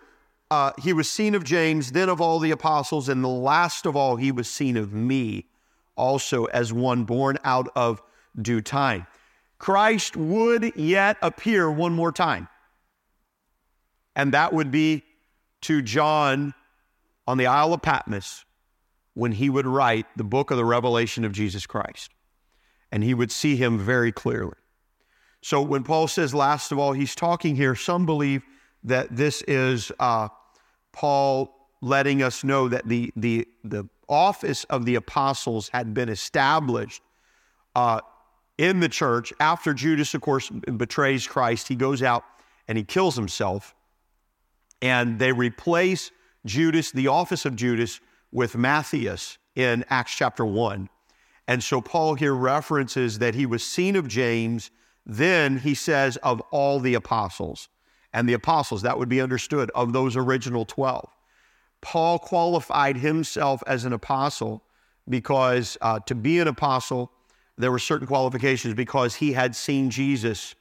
[0.51, 3.97] Uh, he was seen of James, then of all the apostles, and the last of
[3.97, 5.47] all, he was seen of me,
[5.97, 8.01] also as one born out of
[8.41, 9.07] due time.
[9.59, 12.49] Christ would yet appear one more time,
[14.15, 15.03] and that would be
[15.63, 16.55] to John
[17.27, 18.45] on the Isle of Patmos
[19.15, 22.13] when he would write the book of the revelation of Jesus Christ.
[22.93, 24.55] And he would see him very clearly.
[25.43, 28.43] So when Paul says, last of all, he's talking here, some believe
[28.87, 30.29] that this is uh,
[30.93, 37.03] Paul letting us know that the, the, the office of the apostles had been established
[37.75, 38.01] uh,
[38.57, 39.33] in the church.
[39.41, 42.25] After Judas, of course, betrays Christ, he goes out
[42.69, 43.75] and he kills himself.
[44.81, 46.11] And they replace
[46.45, 48.01] Judas, the office of Judas,
[48.33, 50.89] with Matthias in Acts chapter 1.
[51.49, 54.71] And so Paul here references that he was seen of James,
[55.05, 57.69] then he says of all the apostles.
[58.17, 61.07] And the apostles, that would be understood, of those original 12.
[61.83, 64.63] Paul qualified himself as an apostle
[65.07, 67.13] because uh, to be an apostle,
[67.59, 70.55] there were certain qualifications because he had seen Jesus.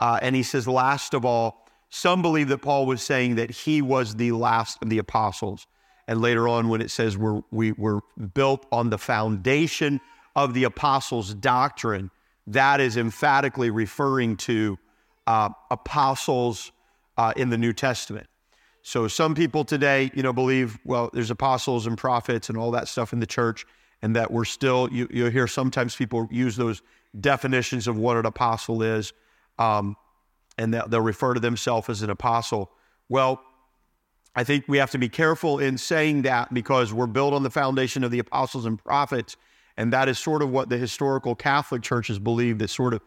[0.00, 3.80] Uh, and he says, last of all, some believe that Paul was saying that he
[3.82, 5.68] was the last of the apostles.
[6.08, 8.00] And later on, when it says we're, we, we're
[8.34, 10.00] built on the foundation
[10.34, 12.10] of the apostles' doctrine,
[12.48, 14.76] that is emphatically referring to
[15.28, 16.72] uh, apostles
[17.16, 18.26] uh, in the New Testament.
[18.82, 22.88] So some people today, you know, believe, well, there's apostles and prophets and all that
[22.88, 23.64] stuff in the church,
[24.02, 26.82] and that we're still, you, you'll hear sometimes people use those
[27.18, 29.12] definitions of what an apostle is,
[29.58, 29.96] um,
[30.58, 32.70] and they'll refer to themselves as an apostle.
[33.08, 33.40] Well,
[34.36, 37.50] I think we have to be careful in saying that because we're built on the
[37.50, 39.36] foundation of the apostles and prophets.
[39.78, 43.02] And that is sort of what the historical Catholic churches believe that sort of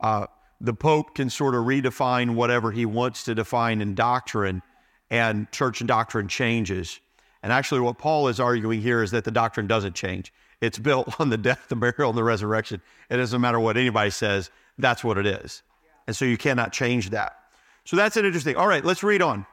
[0.00, 0.26] uh,
[0.64, 4.62] the Pope can sort of redefine whatever he wants to define in doctrine,
[5.10, 7.00] and church and doctrine changes.
[7.42, 10.32] And actually, what Paul is arguing here is that the doctrine doesn't change.
[10.60, 12.80] It's built on the death, the burial, and the resurrection.
[13.10, 15.62] It doesn't matter what anybody says, that's what it is.
[16.06, 17.36] And so you cannot change that.
[17.84, 18.56] So that's an interesting.
[18.56, 19.46] All right, let's read on.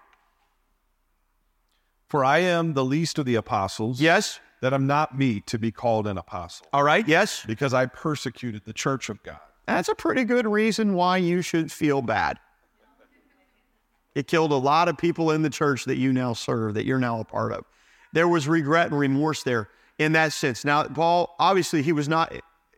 [2.07, 4.01] For I am the least of the apostles.
[4.01, 4.39] Yes.
[4.61, 6.67] That I'm not meet to be called an apostle.
[6.71, 7.43] All right, yes.
[7.45, 9.39] Because I persecuted the church of God.
[9.67, 12.39] That's a pretty good reason why you should feel bad.
[14.13, 16.99] It killed a lot of people in the church that you now serve, that you're
[16.99, 17.63] now a part of.
[18.13, 19.69] There was regret and remorse there
[19.99, 20.65] in that sense.
[20.65, 22.33] Now, Paul, obviously, he was not,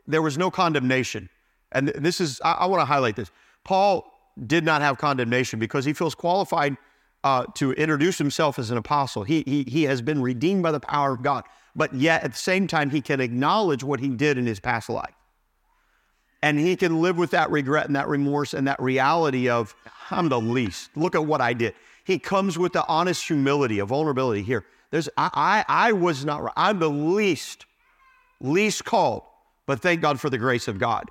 [0.05, 1.29] there was no condemnation.
[1.71, 3.31] And this is, I, I want to highlight this.
[3.63, 4.11] Paul
[4.45, 6.77] did not have condemnation because he feels qualified
[7.23, 9.23] uh, to introduce himself as an apostle.
[9.23, 12.37] He, he, he has been redeemed by the power of God, but yet at the
[12.37, 15.15] same time, he can acknowledge what he did in his past life.
[16.43, 19.73] And he can live with that regret and that remorse and that reality of,
[20.11, 20.89] I'm the least.
[20.93, 21.73] Look at what I did.
[22.03, 24.65] He comes with the honest humility, a vulnerability here.
[24.91, 26.51] There's, I, I, I was not.
[26.57, 27.65] I'm the least,
[28.41, 29.23] least called,
[29.65, 31.05] but thank God for the grace of God.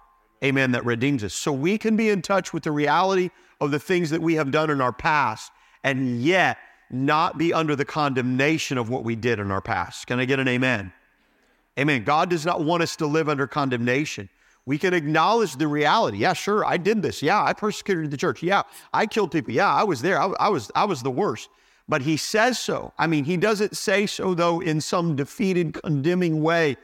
[0.45, 0.73] Amen.
[0.73, 1.33] That redeems us.
[1.33, 4.51] So we can be in touch with the reality of the things that we have
[4.51, 5.51] done in our past
[5.83, 6.59] and yet
[6.90, 10.07] not be under the condemnation of what we did in our past.
[10.07, 10.92] Can I get an amen?
[11.79, 12.05] Amen.
[12.05, 14.29] God does not want us to live under condemnation.
[14.64, 16.18] We can acknowledge the reality.
[16.18, 17.22] Yeah, sure, I did this.
[17.22, 18.42] Yeah, I persecuted the church.
[18.42, 19.53] Yeah, I killed people.
[19.53, 20.20] Yeah, I was there.
[20.20, 21.48] I, I was I was the worst
[21.88, 22.92] but he says so.
[22.98, 26.77] I mean, he doesn't say so though in some defeated, condemning way.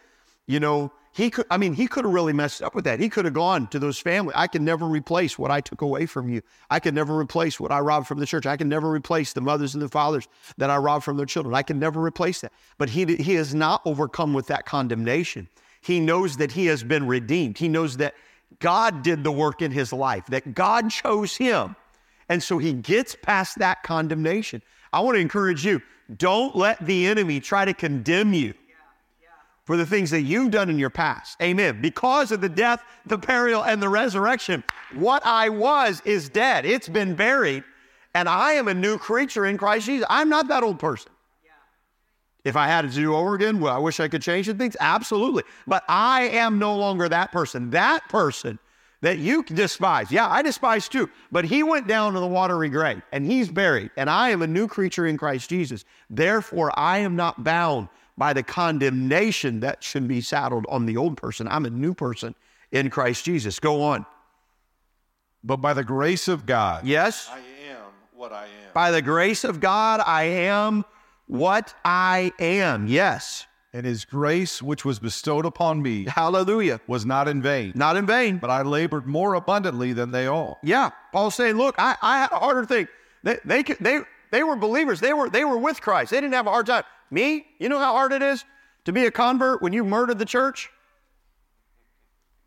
[0.47, 3.01] You know, he could, I mean, he could have really messed up with that.
[3.01, 4.35] He could have gone to those families.
[4.37, 6.43] I can never replace what I took away from you.
[6.71, 8.47] I can never replace what I robbed from the church.
[8.47, 11.55] I can never replace the mothers and the fathers that I robbed from their children.
[11.55, 12.53] I can never replace that.
[12.77, 15.49] But he, he is not overcome with that condemnation.
[15.81, 17.59] He knows that he has been redeemed.
[17.59, 18.15] He knows that
[18.59, 21.77] God did the work in his life, that God chose him.
[22.29, 24.63] And so he gets past that condemnation.
[24.93, 25.83] I want to encourage you
[26.17, 28.55] don't let the enemy try to condemn you
[29.65, 31.37] for the things that you've done in your past.
[31.43, 31.83] Amen.
[31.83, 34.65] Because of the death, the burial, and the resurrection,
[34.95, 36.65] what I was is dead.
[36.65, 37.65] It's been buried,
[38.15, 40.07] and I am a new creature in Christ Jesus.
[40.09, 41.13] I'm not that old person.
[42.45, 44.77] If I had to do over again, well, I wish I could change the things.
[44.81, 45.43] Absolutely.
[45.67, 47.71] But I am no longer that person.
[47.71, 48.59] That person
[49.01, 50.11] that you despise.
[50.11, 51.09] Yeah, I despise too.
[51.31, 54.47] But he went down to the watery grave and he's buried, and I am a
[54.47, 55.85] new creature in Christ Jesus.
[56.11, 61.17] Therefore, I am not bound by the condemnation that should be saddled on the old
[61.17, 61.47] person.
[61.47, 62.35] I'm a new person
[62.73, 63.61] in Christ Jesus.
[63.61, 64.05] Go on.
[65.45, 67.39] But by the grace of God, yes, I
[67.71, 68.73] am what I am.
[68.75, 70.85] By the grace of God, I am
[71.29, 72.89] what I am.
[72.89, 73.47] Yes.
[73.73, 77.73] And his grace, which was bestowed upon me, hallelujah, was not in vain.
[77.75, 78.39] Not in vain.
[78.39, 80.59] But I labored more abundantly than they all.
[80.63, 80.91] Yeah.
[81.13, 82.89] Paul's saying, look, I, I had a harder thing.
[83.23, 84.01] They, they, they,
[84.33, 85.01] they were believers.
[85.01, 86.11] They were, they were with Christ.
[86.11, 86.85] They didn't have a hard time.
[87.11, 88.45] Me, you know how hard it is
[88.87, 90.71] to be a convert when you murdered the church?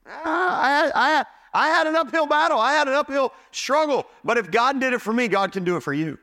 [0.08, 2.60] Uh, I, I, I had an uphill battle.
[2.60, 4.08] I had an uphill struggle.
[4.24, 6.18] But if God did it for me, God can do it for you.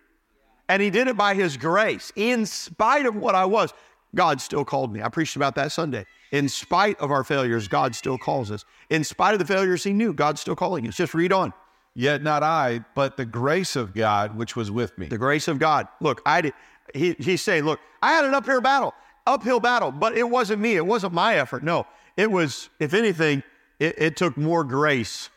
[0.68, 3.72] And He did it by His grace, in spite of what I was.
[4.14, 5.02] God still called me.
[5.02, 6.06] I preached about that Sunday.
[6.30, 8.64] In spite of our failures, God still calls us.
[8.90, 10.96] In spite of the failures he knew, God's still calling us.
[10.96, 11.52] Just read on.
[11.94, 15.06] Yet not I, but the grace of God which was with me.
[15.06, 15.88] The grace of God.
[16.00, 16.52] Look, I did.
[16.94, 18.94] He, he's saying, look, I had an uphill battle,
[19.26, 20.76] uphill battle, but it wasn't me.
[20.76, 21.62] It wasn't my effort.
[21.62, 23.42] No, it was, if anything,
[23.78, 25.28] it, it took more grace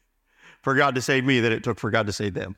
[0.62, 2.56] for God to save me than it took for God to save them.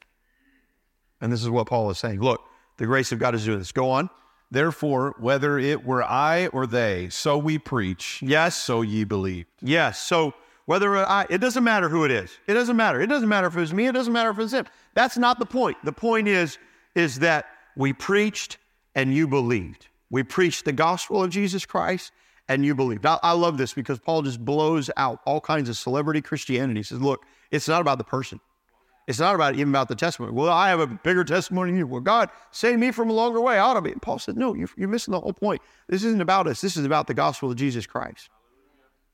[1.23, 2.21] And this is what Paul is saying.
[2.21, 2.43] Look,
[2.77, 3.73] the grace of God is doing this.
[3.73, 4.11] Go on.
[4.51, 8.21] Therefore, whether it were I or they, so we preach.
[8.21, 8.55] Yes.
[8.55, 9.47] So ye believe.
[9.63, 9.99] Yes.
[10.03, 10.35] So
[10.67, 12.31] whether I, it doesn't matter who it is.
[12.47, 13.01] It doesn't matter.
[13.01, 13.87] It doesn't matter if it was me.
[13.87, 14.67] It doesn't matter if it was him.
[14.95, 15.79] That's not the point.
[15.85, 16.59] The point is,
[16.95, 18.59] is that we preached
[18.95, 19.87] and you believed.
[20.11, 22.13] We preached the gospel of Jesus Christ
[22.49, 23.07] and you believed.
[23.07, 26.81] I, I love this because Paul just blows out all kinds of celebrity Christianity.
[26.81, 28.41] He says, look, it's not about the person.
[29.07, 30.33] It's not about even about the testimony.
[30.33, 31.87] Well, I have a bigger testimony than you.
[31.87, 33.57] Well, God saved me from a longer way.
[33.57, 33.91] I ought to be.
[33.91, 35.61] And Paul said, No, you're, you're missing the whole point.
[35.89, 36.61] This isn't about us.
[36.61, 38.31] This is about the gospel of Jesus Christ.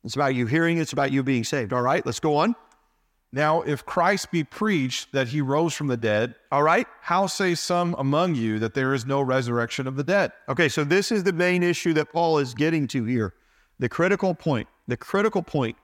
[0.04, 0.78] It's about you hearing.
[0.78, 1.72] It's about you being saved.
[1.72, 2.54] All right, let's go on.
[3.32, 7.54] Now, if Christ be preached that he rose from the dead, all right, how say
[7.54, 10.32] some among you that there is no resurrection of the dead?
[10.48, 13.34] Okay, so this is the main issue that Paul is getting to here.
[13.78, 15.76] The critical point, the critical point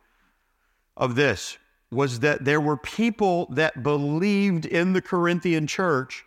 [0.97, 1.59] of this
[1.95, 6.25] was that there were people that believed in the Corinthian church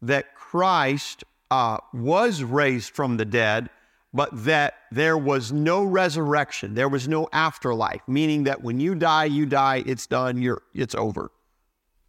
[0.00, 3.70] that Christ uh, was raised from the dead,
[4.14, 9.24] but that there was no resurrection, there was no afterlife, meaning that when you die,
[9.24, 11.30] you die, it's done, you're it's over.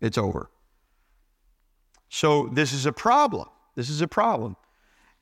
[0.01, 0.49] It's over.
[2.09, 3.47] So this is a problem.
[3.75, 4.55] This is a problem.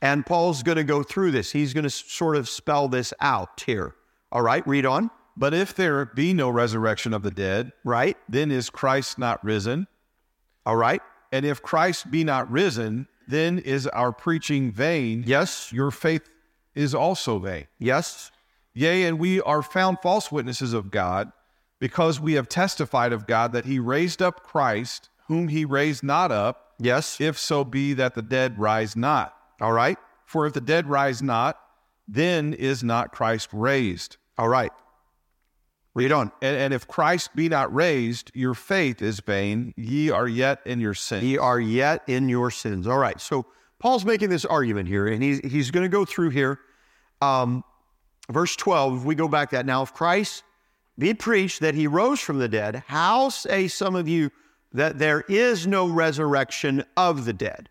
[0.02, 1.52] And Paul's going to go through this.
[1.52, 3.96] He's going to sort of spell this out here.
[4.32, 5.12] All right, read on.
[5.42, 8.16] But if there be no resurrection of the dead, Right?
[8.30, 9.88] then is Christ not risen?
[10.68, 11.02] All right.
[11.32, 15.24] And if Christ be not risen, then is our preaching vain.
[15.26, 15.74] Yes.
[15.74, 16.30] Your faith
[16.76, 17.66] is also vain.
[17.80, 18.30] Yes.
[18.76, 21.32] Yea, and we are found false witnesses of God,
[21.80, 26.32] because we have testified of God that he raised up Christ, whom he raised not
[26.32, 27.20] up, Yes.
[27.20, 29.36] if so be that the dead rise not.
[29.60, 29.98] All right.
[30.24, 31.60] For if the dead rise not,
[32.08, 34.18] then is not Christ raised.
[34.38, 34.72] All right.
[35.94, 36.32] Read on.
[36.42, 39.74] And, and if Christ be not raised, your faith is vain.
[39.76, 41.24] Ye are yet in your sin.
[41.24, 42.88] Ye are yet in your sins.
[42.88, 43.20] All right.
[43.20, 43.46] So
[43.80, 46.60] Paul's making this argument here, and he's he's going to go through here.
[47.22, 47.64] Um,
[48.30, 50.44] verse 12, if we go back that now, if Christ
[50.98, 54.32] be preached that he rose from the dead, how say some of you
[54.74, 57.70] that there is no resurrection of the dead?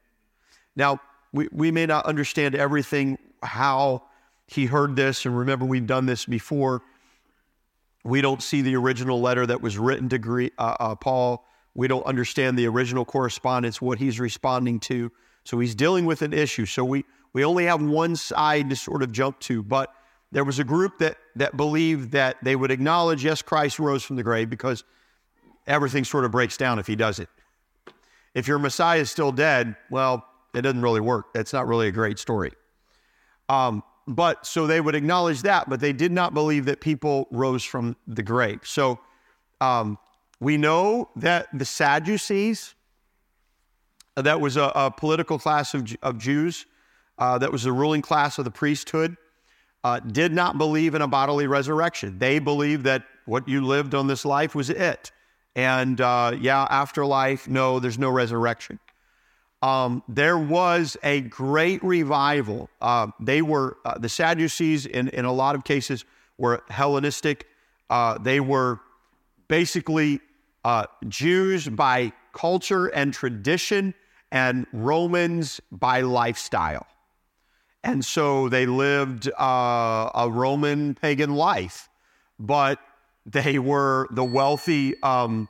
[0.76, 1.00] Now,
[1.32, 4.02] we, we may not understand everything, how
[4.46, 6.82] he heard this, and remember, we've done this before.
[8.04, 11.44] We don't see the original letter that was written to uh, uh, Paul.
[11.74, 15.12] We don't understand the original correspondence, what he's responding to.
[15.44, 16.66] So he's dealing with an issue.
[16.66, 19.62] So we, we only have one side to sort of jump to.
[19.62, 19.92] But
[20.32, 24.16] there was a group that, that believed that they would acknowledge, yes, Christ rose from
[24.16, 24.84] the grave because
[25.66, 27.28] everything sort of breaks down if he does it.
[28.34, 30.24] If your Messiah is still dead, well,
[30.54, 31.32] it doesn't really work.
[31.34, 32.52] That's not really a great story.
[33.48, 37.62] Um, but so they would acknowledge that, but they did not believe that people rose
[37.62, 38.60] from the grave.
[38.64, 38.98] So
[39.60, 39.98] um,
[40.40, 42.74] we know that the Sadducees,
[44.16, 46.66] uh, that was a, a political class of, of Jews,
[47.18, 49.16] uh, that was the ruling class of the priesthood,
[49.84, 52.18] uh, did not believe in a bodily resurrection.
[52.18, 55.12] They believed that what you lived on this life was it.
[55.54, 58.80] And uh, yeah, afterlife, no, there's no resurrection
[59.62, 62.70] um, there was a great revival.
[62.80, 66.04] Uh, they were uh, the Sadducees in in a lot of cases
[66.38, 67.46] were Hellenistic.
[67.90, 68.80] Uh, they were
[69.48, 70.20] basically
[70.64, 73.94] uh, Jews by culture and tradition,
[74.32, 76.86] and Romans by lifestyle.
[77.82, 81.88] And so they lived uh, a Roman pagan life,
[82.38, 82.78] but
[83.26, 85.48] they were the wealthy um,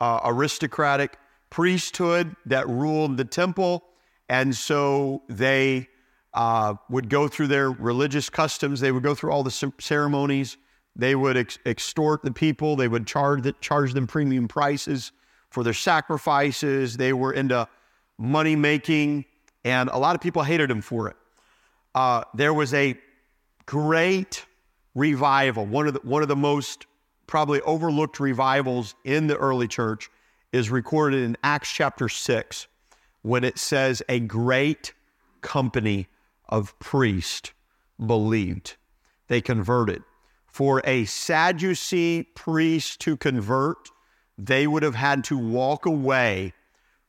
[0.00, 1.18] uh, aristocratic
[1.56, 3.82] priesthood that ruled the temple.
[4.28, 5.88] And so they
[6.34, 10.58] uh, would go through their religious customs, they would go through all the ceremonies,
[10.96, 15.12] they would ex- extort the people, they would charge, the, charge them premium prices
[15.48, 16.98] for their sacrifices.
[16.98, 17.66] They were into
[18.18, 19.24] money making,
[19.64, 21.16] and a lot of people hated them for it.
[21.94, 22.98] Uh, there was a
[23.64, 24.44] great
[24.94, 26.84] revival, one of the, one of the most
[27.26, 30.10] probably overlooked revivals in the early church
[30.56, 32.66] is recorded in Acts chapter 6
[33.20, 34.94] when it says a great
[35.42, 36.08] company
[36.48, 37.52] of priests
[38.04, 38.76] believed.
[39.28, 40.02] They converted.
[40.46, 43.90] For a Sadducee priest to convert,
[44.38, 46.54] they would have had to walk away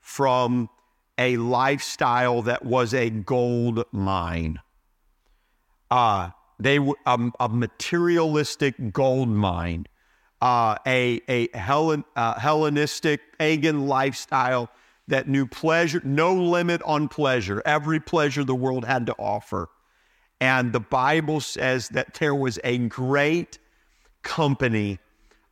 [0.01, 0.69] from
[1.17, 4.59] a lifestyle that was a gold mine.
[5.89, 9.85] Uh, they were a materialistic gold mine
[10.41, 14.69] uh, a, a Hellen, uh, Hellenistic pagan lifestyle
[15.07, 19.69] that knew pleasure, no limit on pleasure, every pleasure the world had to offer.
[20.39, 23.57] And the Bible says that there was a great
[24.21, 24.99] company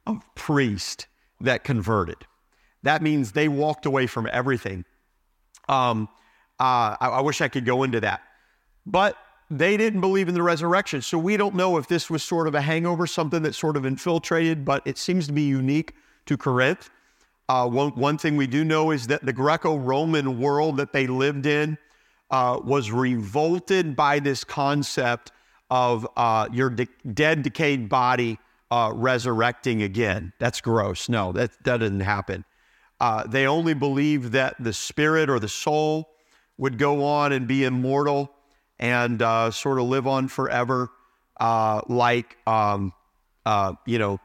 [0.05, 1.07] of priests
[1.41, 2.17] that converted.
[2.83, 4.85] That means they walked away from everything.
[5.67, 6.07] Um,
[6.59, 8.21] uh, I, I wish I could go into that.
[8.85, 9.17] But
[9.49, 11.01] they didn't believe in the resurrection.
[11.01, 13.85] So we don't know if this was sort of a hangover, something that sort of
[13.85, 15.93] infiltrated, but it seems to be unique
[16.25, 16.89] to Corinth.
[17.47, 21.05] Uh, one, one thing we do know is that the Greco Roman world that they
[21.05, 21.77] lived in
[22.31, 25.31] uh, was revolted by this concept
[25.69, 28.39] of uh, your de- dead, decayed body
[28.71, 30.33] uh, resurrecting again.
[30.39, 31.07] That's gross.
[31.07, 32.45] No, that, that didn't happen.
[32.99, 36.09] Uh, they only believed that the spirit or the soul
[36.57, 38.34] would go on and be immortal
[38.79, 40.91] and uh, sort of live on forever,
[41.39, 42.93] uh, like um,
[43.45, 44.19] uh, you know,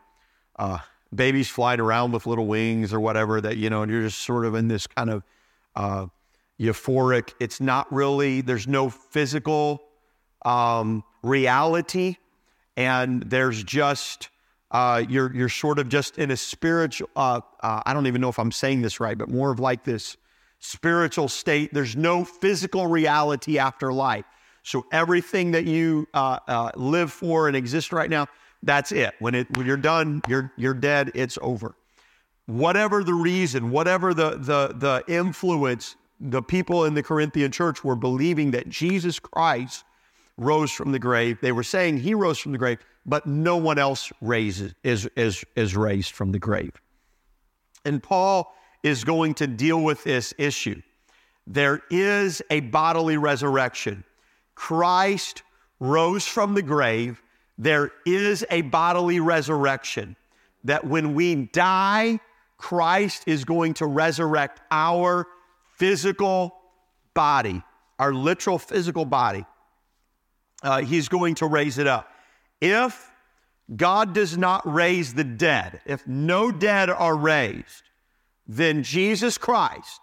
[0.59, 0.78] uh,
[1.14, 3.40] babies flying around with little wings or whatever.
[3.40, 5.22] That you know, and you're just sort of in this kind of
[5.76, 6.07] uh,
[6.61, 7.34] euphoric.
[7.40, 8.40] It's not really.
[8.40, 9.82] There's no physical
[10.44, 12.16] um, reality,
[12.76, 14.28] and there's just
[14.70, 17.09] uh, you're you're sort of just in a spiritual.
[17.16, 20.16] I don't even know if I'm saying this right, but more of like this
[20.61, 21.72] spiritual state.
[21.72, 24.24] There's no physical reality after life.
[24.62, 28.26] So everything that you uh, uh, live for and exist right now,
[28.62, 29.14] that's it.
[29.18, 31.11] When it when you're done, you're you're dead.
[31.14, 31.74] It's over.
[32.46, 37.96] Whatever the reason, whatever the the the influence, the people in the Corinthian church were
[37.96, 39.84] believing that Jesus Christ
[40.36, 41.38] rose from the grave.
[41.40, 45.44] They were saying he rose from the grave, but no one else raises is is
[45.56, 46.72] is raised from the grave.
[47.84, 50.80] And Paul is going to deal with this issue.
[51.46, 54.04] There is a bodily resurrection.
[54.61, 55.42] Christ
[55.78, 57.22] rose from the grave.
[57.56, 60.16] There is a bodily resurrection.
[60.64, 62.20] That when we die,
[62.58, 65.26] Christ is going to resurrect our
[65.78, 66.54] physical
[67.14, 67.62] body,
[67.98, 69.46] our literal physical body.
[70.62, 72.12] Uh, he's going to raise it up.
[72.61, 73.11] If
[73.74, 77.84] God does not raise the dead, if no dead are raised,
[78.46, 80.02] then Jesus Christ,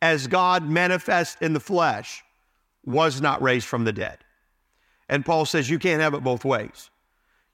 [0.00, 2.24] as God manifest in the flesh,
[2.84, 4.18] was not raised from the dead.
[5.08, 6.90] And Paul says you can't have it both ways.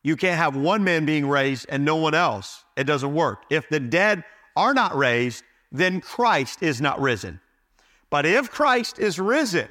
[0.02, 2.64] You can't have one man being raised and no one else.
[2.76, 3.44] It doesn't work.
[3.50, 4.24] If the dead
[4.54, 7.40] are not raised, then Christ is not risen.
[8.10, 9.68] But if Christ is risen,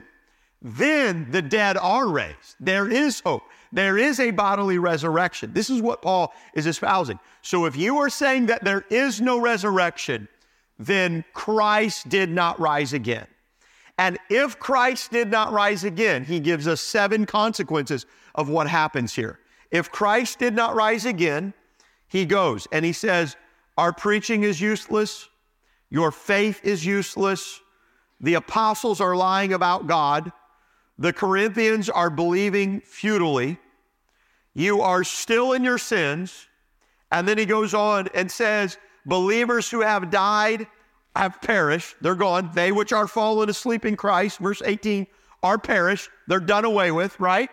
[0.62, 2.56] then the dead are raised.
[2.60, 3.44] There is hope.
[3.72, 5.54] There is a bodily resurrection.
[5.54, 7.20] This is what Paul is espousing.
[7.42, 10.28] So if you are saying that there is no resurrection,
[10.80, 13.28] then Christ did not rise again.
[13.98, 19.14] And if Christ did not rise again, he gives us seven consequences of what happens
[19.14, 19.40] here.
[19.72, 21.54] If Christ did not rise again,
[22.08, 23.36] he goes and he says,
[23.78, 25.30] Our preaching is useless,
[25.90, 27.62] your faith is useless,
[28.20, 30.32] the apostles are lying about God,
[30.98, 33.58] the Corinthians are believing futilely,
[34.54, 36.48] you are still in your sins.
[37.12, 40.66] And then he goes on and says, Believers who have died
[41.16, 41.96] have perished.
[42.02, 42.52] They're gone.
[42.54, 45.08] They which are fallen asleep in Christ, verse 18,
[45.44, 46.10] are perished.
[46.28, 47.50] They're done away with, right?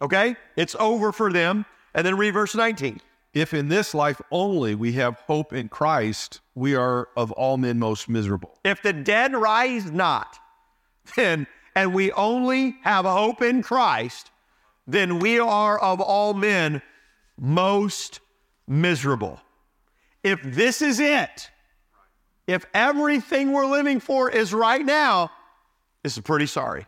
[0.00, 0.36] Okay?
[0.56, 1.64] It's over for them.
[1.94, 3.00] And then read verse 19.
[3.32, 7.78] If in this life only we have hope in Christ, we are of all men
[7.78, 8.58] most miserable.
[8.64, 10.38] If the dead rise not,
[11.16, 14.30] then, and we only have hope in Christ,
[14.86, 16.80] then we are of all men
[17.38, 18.20] most
[18.66, 19.40] miserable.
[20.22, 21.50] If this is it,
[22.46, 25.30] if everything we're living for is right now,
[26.02, 26.86] this is pretty sorry.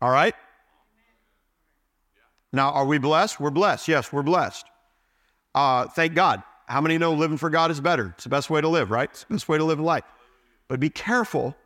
[0.00, 0.34] All right?
[2.52, 3.40] Now, are we blessed?
[3.40, 3.88] We're blessed.
[3.88, 4.66] Yes, we're blessed.
[5.54, 6.42] Uh, thank God.
[6.66, 8.12] How many know living for God is better?
[8.14, 9.08] It's the best way to live, right?
[9.10, 10.04] It's the best way to live life.
[10.68, 11.56] But be careful.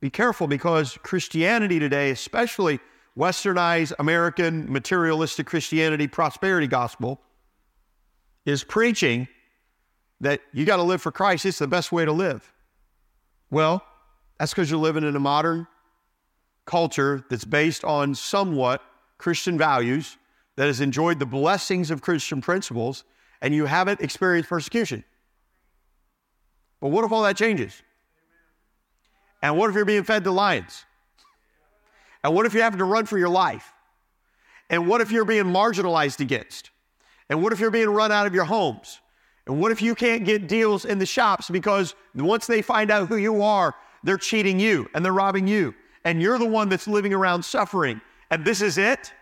[0.00, 2.80] Be careful because Christianity today, especially
[3.16, 7.20] westernized American materialistic Christianity prosperity gospel,
[8.48, 9.28] is preaching
[10.20, 11.44] that you got to live for Christ.
[11.44, 12.50] It's the best way to live.
[13.50, 13.82] Well,
[14.38, 15.66] that's because you're living in a modern
[16.64, 18.82] culture that's based on somewhat
[19.18, 20.16] Christian values,
[20.56, 23.04] that has enjoyed the blessings of Christian principles,
[23.42, 25.04] and you haven't experienced persecution.
[26.80, 27.82] But what if all that changes?
[29.42, 30.84] And what if you're being fed to lions?
[32.24, 33.72] And what if you're having to run for your life?
[34.70, 36.70] And what if you're being marginalized against?
[37.28, 39.00] And what if you're being run out of your homes?
[39.46, 43.08] And what if you can't get deals in the shops because once they find out
[43.08, 45.74] who you are, they're cheating you and they're robbing you.
[46.04, 48.00] And you're the one that's living around suffering.
[48.30, 49.12] And this is it?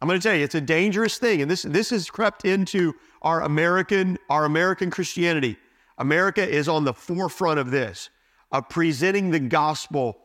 [0.00, 1.42] I'm going to tell you, it's a dangerous thing.
[1.42, 5.56] And this, this has crept into our American, our American Christianity.
[5.98, 8.10] America is on the forefront of this,
[8.52, 10.18] of presenting the gospel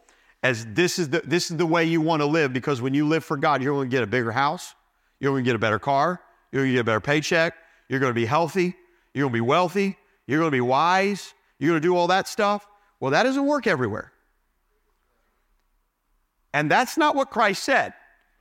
[0.44, 3.08] as this is the, this is the way you want to live because when you
[3.08, 4.76] live for God, you're going to get a bigger house,
[5.20, 6.22] you're going to get a better car,
[6.54, 7.56] you're going to get a better paycheck.
[7.90, 8.76] You're going to be healthy.
[9.14, 9.98] You're going to be wealthy.
[10.28, 11.34] You're going to be wise.
[11.58, 12.68] You're going to do all that stuff.
[13.00, 14.14] Well, that doesn't work everywhere.
[16.54, 17.94] And that's not what Christ said.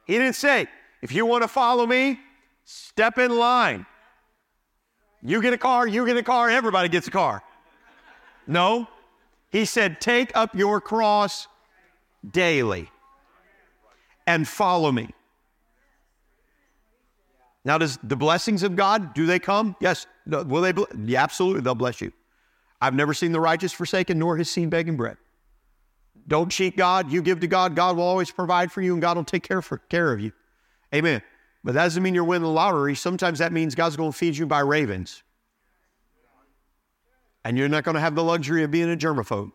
[0.06, 0.66] He didn't say,
[1.00, 2.20] if you want to follow me,
[2.64, 3.86] step in line.
[5.22, 7.42] You get a car, you get a car, everybody gets a car.
[8.46, 8.88] No.
[9.50, 11.48] He said, take up your cross
[12.30, 12.90] daily
[14.26, 15.14] and follow me.
[17.64, 19.76] Now, does the blessings of God, do they come?
[19.80, 20.06] Yes.
[20.26, 20.72] No, will they?
[21.04, 22.12] Yeah, absolutely, they'll bless you.
[22.80, 25.16] I've never seen the righteous forsaken, nor his seen begging bread.
[26.26, 27.10] Don't cheat God.
[27.12, 27.76] You give to God.
[27.76, 30.32] God will always provide for you, and God will take care, for, care of you.
[30.94, 31.22] Amen.
[31.64, 32.94] But that doesn't mean you're winning the lottery.
[32.96, 35.22] Sometimes that means God's going to feed you by ravens.
[37.44, 39.52] And you're not going to have the luxury of being a germaphobe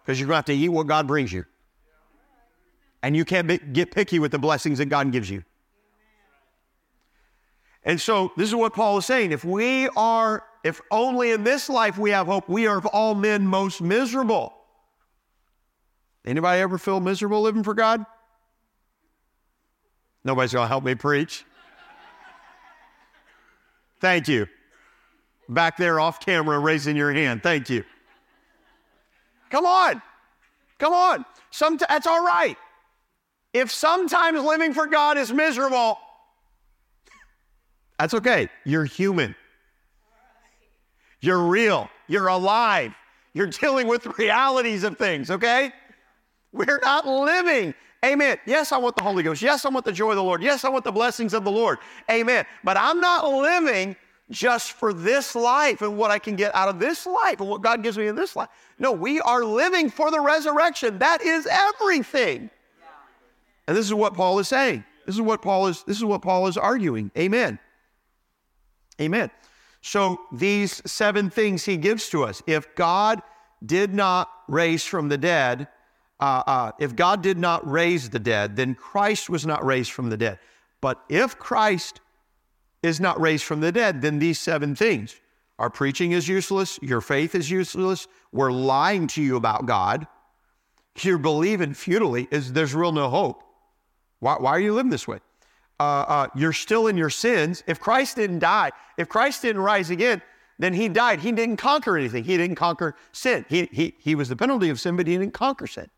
[0.00, 1.44] because you're going to have to eat what God brings you.
[3.02, 5.44] And you can't be, get picky with the blessings that God gives you.
[7.86, 9.30] And so this is what Paul is saying.
[9.30, 13.14] If we are, if only in this life we have hope, we are of all
[13.14, 14.52] men most miserable.
[16.26, 18.04] Anybody ever feel miserable living for God?
[20.24, 21.44] Nobody's going to help me preach.
[24.00, 24.48] Thank you.
[25.48, 27.44] Back there off camera, raising your hand.
[27.44, 27.84] Thank you.
[29.48, 30.02] Come on.
[30.78, 31.24] Come on.
[31.52, 32.56] Some, that's all right.
[33.52, 36.00] If sometimes living for God is miserable,
[37.98, 38.48] that's okay.
[38.64, 39.34] You're human.
[41.20, 41.88] You're real.
[42.08, 42.94] You're alive.
[43.32, 45.72] You're dealing with realities of things, okay?
[46.52, 47.74] We're not living.
[48.04, 48.38] Amen.
[48.46, 49.42] Yes, I want the Holy Ghost.
[49.42, 50.42] Yes, I want the joy of the Lord.
[50.42, 51.78] Yes, I want the blessings of the Lord.
[52.10, 52.44] Amen.
[52.62, 53.96] But I'm not living
[54.30, 57.62] just for this life and what I can get out of this life and what
[57.62, 58.48] God gives me in this life.
[58.78, 60.98] No, we are living for the resurrection.
[60.98, 62.50] That is everything.
[63.66, 64.84] And this is what Paul is saying.
[65.06, 67.10] This is what Paul is this is what Paul is arguing.
[67.16, 67.58] Amen.
[69.00, 69.30] Amen.
[69.82, 72.42] So these seven things he gives to us.
[72.46, 73.22] If God
[73.64, 75.68] did not raise from the dead,
[76.18, 80.10] uh, uh, if God did not raise the dead, then Christ was not raised from
[80.10, 80.38] the dead.
[80.80, 82.00] But if Christ
[82.82, 85.20] is not raised from the dead, then these seven things
[85.58, 90.06] our preaching is useless, your faith is useless, we're lying to you about God,
[91.00, 93.42] you're believing futilely, is there's real no hope.
[94.20, 95.18] Why, why are you living this way?
[95.78, 97.62] Uh, uh, you're still in your sins.
[97.66, 100.22] If Christ didn't die, if Christ didn't rise again,
[100.58, 101.20] then he died.
[101.20, 102.24] He didn't conquer anything.
[102.24, 103.44] He didn't conquer sin.
[103.48, 105.90] He, he, he was the penalty of sin, but he didn't conquer sin.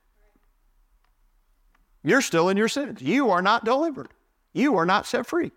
[2.03, 3.01] You're still in your sins.
[3.01, 4.09] You are not delivered.
[4.53, 5.53] You are not set free.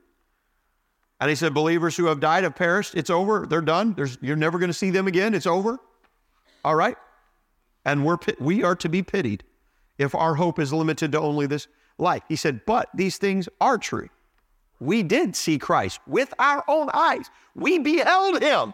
[1.19, 2.95] And he said, Believers who have died have perished.
[2.95, 3.45] It's over.
[3.47, 3.93] They're done.
[3.93, 5.34] There's, you're never going to see them again.
[5.34, 5.80] It's over.
[6.63, 6.97] All right?
[7.86, 9.43] And we're, we are to be pitied
[9.97, 11.67] if our hope is limited to only this
[11.97, 12.23] life.
[12.29, 14.09] He said, But these things are true.
[14.79, 18.73] We did see Christ with our own eyes, we beheld him.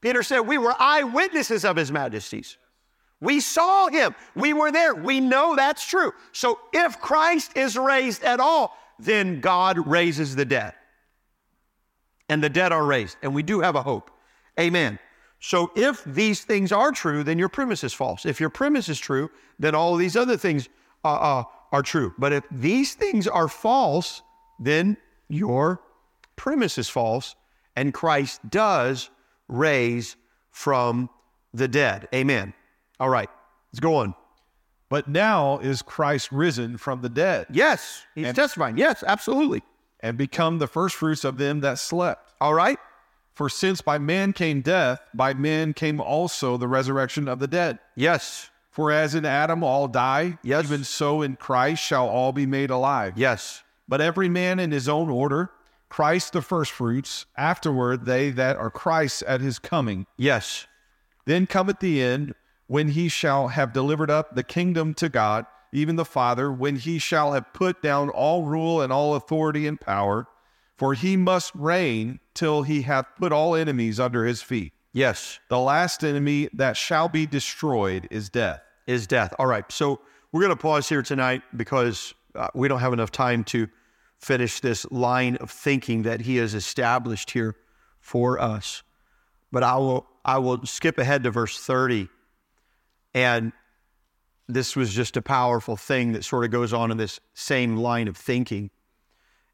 [0.00, 2.58] Peter said, We were eyewitnesses of his majesties.
[3.20, 4.14] We saw him.
[4.34, 4.94] We were there.
[4.94, 6.12] We know that's true.
[6.32, 10.74] So if Christ is raised at all, then God raises the dead.
[12.28, 13.16] And the dead are raised.
[13.22, 14.10] And we do have a hope.
[14.60, 14.98] Amen.
[15.40, 18.26] So if these things are true, then your premise is false.
[18.26, 20.68] If your premise is true, then all these other things
[21.04, 22.14] uh, uh, are true.
[22.18, 24.22] But if these things are false,
[24.58, 24.96] then
[25.28, 25.80] your
[26.36, 27.34] premise is false.
[27.74, 29.10] And Christ does
[29.48, 30.16] raise
[30.50, 31.10] from
[31.52, 32.08] the dead.
[32.14, 32.54] Amen.
[32.98, 33.28] All right,
[33.72, 34.14] let's go on.
[34.88, 38.78] But now is Christ risen from the dead Yes, he's And- testifying.
[38.78, 39.62] Yes, absolutely.
[40.00, 42.34] and become the firstfruits of them that slept.
[42.40, 42.78] All right.
[43.32, 47.78] For since by man came death, by man came also the resurrection of the dead.
[47.96, 50.64] Yes, For as in Adam all die, Yes.
[50.66, 53.14] even so in Christ shall all be made alive.
[53.16, 55.50] yes, But every man in his own order,
[55.88, 60.04] Christ the firstfruits, afterward they that are Christ at his coming.
[60.18, 60.66] yes,
[61.24, 62.34] Then cometh the end,
[62.66, 66.98] when he shall have delivered up the kingdom to God, even the Father, when he
[66.98, 70.26] shall have put down all rule and all authority and power.
[70.76, 74.74] For he must reign till he hath put all enemies under his feet.
[74.92, 78.60] yes, The last enemy that shall be destroyed is death.
[78.86, 79.34] Is death.
[79.38, 79.70] All right.
[79.70, 80.00] So
[80.32, 83.68] we're going to pause here tonight because uh, we don't have enough time to
[84.18, 87.56] finish this line of thinking that he has established here
[88.00, 88.82] for us.
[89.52, 92.08] But I will I will skip ahead to verse 30
[93.14, 93.52] and
[94.48, 98.08] this was just a powerful thing that sort of goes on in this same line
[98.08, 98.70] of thinking.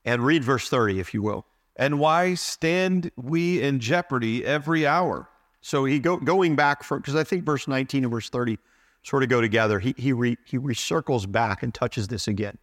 [0.05, 1.47] And read verse 30 if you will.
[1.77, 5.29] And why stand we in jeopardy every hour?
[5.61, 8.59] So he go going back from because I think verse 19 and verse 30
[9.03, 9.79] sort of go together.
[9.79, 12.59] He he re, he recircles back and touches this again.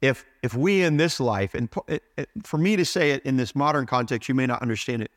[0.00, 3.36] If if we in this life and it, it- for me to say it in
[3.36, 5.10] this modern context, you may not understand it,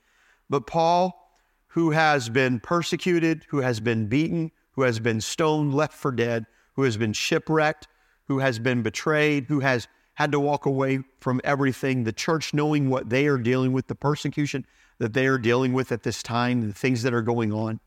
[0.50, 1.32] but Paul,
[1.68, 6.46] who has been persecuted, who has been beaten, who has been stoned, left for dead,
[6.74, 7.88] who has been shipwrecked,
[8.28, 12.90] who has been betrayed, who has had to walk away from everything, the church knowing
[12.90, 14.66] what they are dealing with, the persecution
[15.00, 17.80] that they are dealing with at this time, the things that are going on.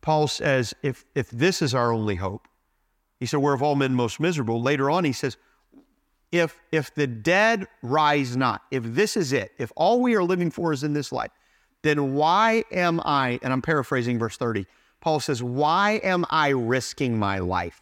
[0.00, 2.48] Paul says, if, if this is our only hope,
[3.18, 4.62] he said, we're of all men most miserable.
[4.62, 5.36] Later on, he says,
[6.30, 10.50] if, if the dead rise not, if this is it, if all we are living
[10.50, 11.30] for is in this life,
[11.82, 14.66] then why am I, and I'm paraphrasing verse 30,
[15.00, 17.80] Paul says, why am I risking my life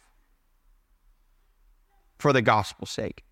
[2.19, 3.23] for the gospel's sake?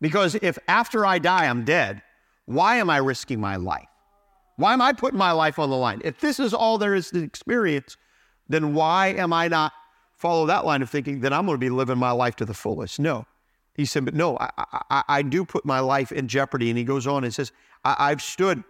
[0.00, 2.02] Because if after I die I'm dead,
[2.46, 3.88] why am I risking my life?
[4.56, 6.00] Why am I putting my life on the line?
[6.04, 7.96] If this is all there is to experience,
[8.48, 9.72] then why am I not
[10.12, 11.20] follow that line of thinking?
[11.20, 13.00] Then I'm going to be living my life to the fullest.
[13.00, 13.26] No.
[13.74, 14.50] He said, But no, I,
[14.90, 16.70] I, I do put my life in jeopardy.
[16.70, 17.52] And he goes on and says,
[17.84, 18.62] I, I've stood,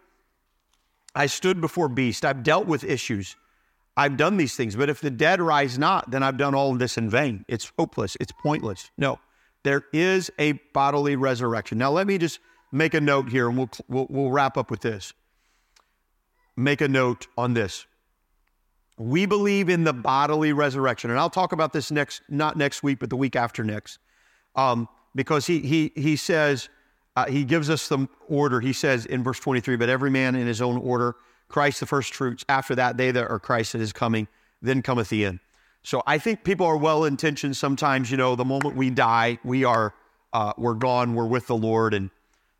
[1.14, 2.24] I stood before beast.
[2.24, 3.36] I've dealt with issues.
[3.96, 4.74] I've done these things.
[4.74, 7.44] But if the dead rise not, then I've done all of this in vain.
[7.46, 8.16] It's hopeless.
[8.20, 8.90] It's pointless.
[8.96, 9.18] No,
[9.62, 11.78] there is a bodily resurrection.
[11.78, 12.40] Now, let me just
[12.72, 15.12] make a note here and we'll, we'll, we'll wrap up with this.
[16.56, 17.86] Make a note on this.
[18.96, 21.10] We believe in the bodily resurrection.
[21.10, 23.98] And I'll talk about this next, not next week, but the week after next.
[24.54, 26.68] Um, because he, he, he says,
[27.16, 28.60] uh, he gives us the order.
[28.60, 31.16] He says in verse 23, but every man in his own order,
[31.48, 32.44] Christ the first fruits.
[32.48, 34.26] After that, they that are Christ that is coming,
[34.62, 35.40] then cometh the end.
[35.82, 37.56] So I think people are well intentioned.
[37.56, 39.94] Sometimes, you know, the moment we die, we are,
[40.32, 41.94] uh, we're gone, we're with the Lord.
[41.94, 42.10] And,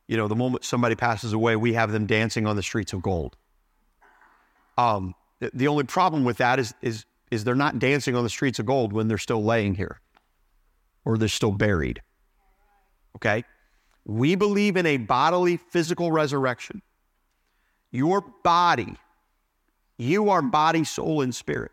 [0.07, 3.03] you know, the moment somebody passes away, we have them dancing on the streets of
[3.03, 3.37] gold.
[4.77, 5.15] Um,
[5.53, 8.67] the only problem with that is, is, is they're not dancing on the streets of
[8.67, 10.01] gold when they're still laying here
[11.05, 12.01] or they're still buried.
[13.17, 13.45] Okay?
[14.05, 16.83] We believe in a bodily, physical resurrection.
[17.91, 18.97] Your body,
[19.99, 21.71] you are body, soul, and spirit.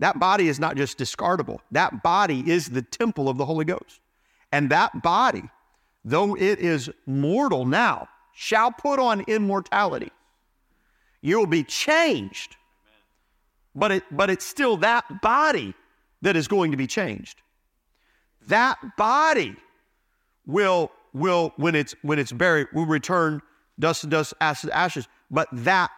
[0.00, 4.00] That body is not just discardable, that body is the temple of the Holy Ghost.
[4.52, 5.44] And that body,
[6.04, 10.10] though it is mortal now, shall put on immortality.
[11.20, 12.56] You'll be changed.
[13.74, 15.74] But, it, but it's still that body
[16.22, 17.42] that is going to be changed.
[18.48, 19.56] That body
[20.46, 23.40] will, will when, it's, when it's buried, will return
[23.78, 25.08] dust to dust, ashes to ashes.
[25.30, 25.90] But that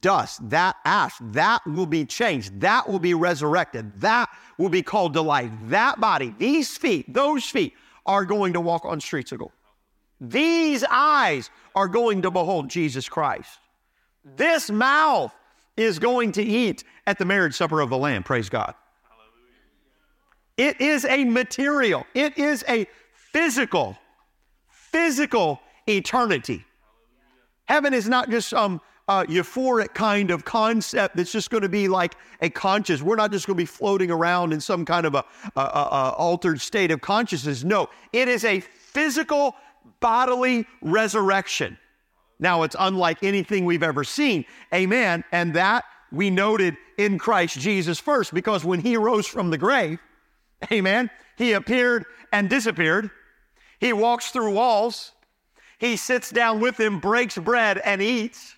[0.00, 2.60] dust, that ash, that will be changed.
[2.60, 4.00] That will be resurrected.
[4.00, 5.50] That will be called to life.
[5.64, 7.74] That body, these feet, those feet
[8.06, 9.52] are going to walk on streets of gold.
[10.20, 13.58] These eyes are going to behold Jesus Christ.
[14.24, 15.34] This mouth
[15.76, 18.22] is going to eat at the marriage supper of the Lamb.
[18.22, 18.74] Praise God.
[20.56, 23.98] It is a material, it is a physical,
[24.68, 26.64] physical eternity.
[27.64, 31.88] Heaven is not just some uh, euphoric kind of concept that's just going to be
[31.88, 33.02] like a conscious.
[33.02, 35.24] We're not just going to be floating around in some kind of a,
[35.56, 37.64] a, a altered state of consciousness.
[37.64, 39.56] No, it is a physical,
[40.00, 41.76] bodily resurrection.
[42.38, 44.44] Now, it's unlike anything we've ever seen.
[44.72, 45.24] Amen.
[45.32, 49.98] And that we noted in Christ Jesus first, because when he rose from the grave,
[50.70, 53.10] amen, he appeared and disappeared.
[53.80, 55.12] He walks through walls.
[55.78, 58.54] He sits down with them, breaks bread, and eats.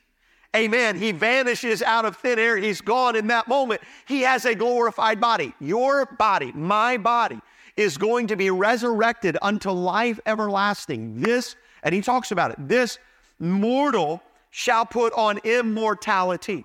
[0.54, 0.96] Amen.
[0.96, 2.56] He vanishes out of thin air.
[2.56, 3.80] He's gone in that moment.
[4.06, 5.54] He has a glorified body.
[5.60, 7.40] Your body, my body,
[7.76, 11.20] is going to be resurrected unto life everlasting.
[11.20, 12.98] This, and he talks about it, this
[13.38, 16.64] mortal shall put on immortality.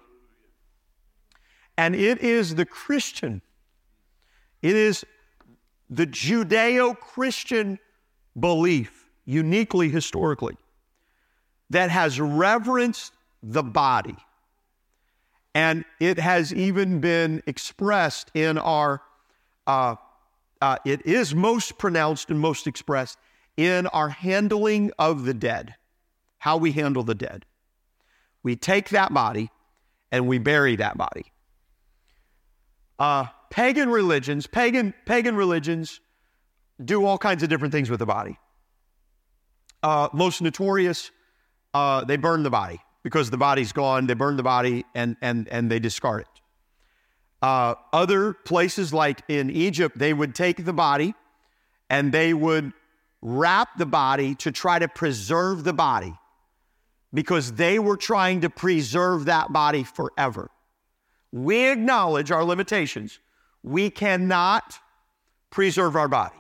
[1.78, 3.42] And it is the Christian,
[4.62, 5.06] it is
[5.90, 7.80] the Judeo Christian
[8.40, 10.56] belief, uniquely historically,
[11.70, 13.14] that has reverenced
[13.44, 14.16] the body.
[15.54, 19.02] And it has even been expressed in our,
[19.68, 19.96] uh,
[20.62, 23.18] uh, it is most pronounced and most expressed
[23.58, 25.76] in our handling of the dead
[26.42, 27.46] how we handle the dead.
[28.42, 29.52] We take that body
[30.12, 31.32] and we bury that body.
[32.98, 36.00] Uh, pagan religions, pagan, pagan religions
[36.84, 38.39] do all kinds of different things with the body.
[39.84, 41.12] Uh, most notorious,
[41.76, 44.08] uh, they burn the body because the body's gone.
[44.08, 46.42] They burn the body and, and, and they discard it.
[47.44, 51.14] Uh, other places, like in Egypt, they would take the body
[51.88, 52.74] and they would
[53.22, 56.16] wrap the body to try to preserve the body
[57.14, 60.49] because they were trying to preserve that body forever.
[61.32, 63.20] We acknowledge our limitations.
[63.64, 64.80] We cannot
[65.49, 66.36] preserve our body.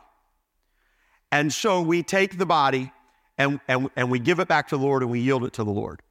[1.31, 2.91] And so we take the body
[3.37, 5.63] and, and, and we give it back to the Lord and we yield it to
[5.63, 6.01] the Lord.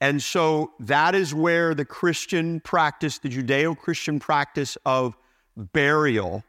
[0.00, 5.16] And so that is where the Christian practice, the Judeo Christian practice of
[5.56, 6.42] burial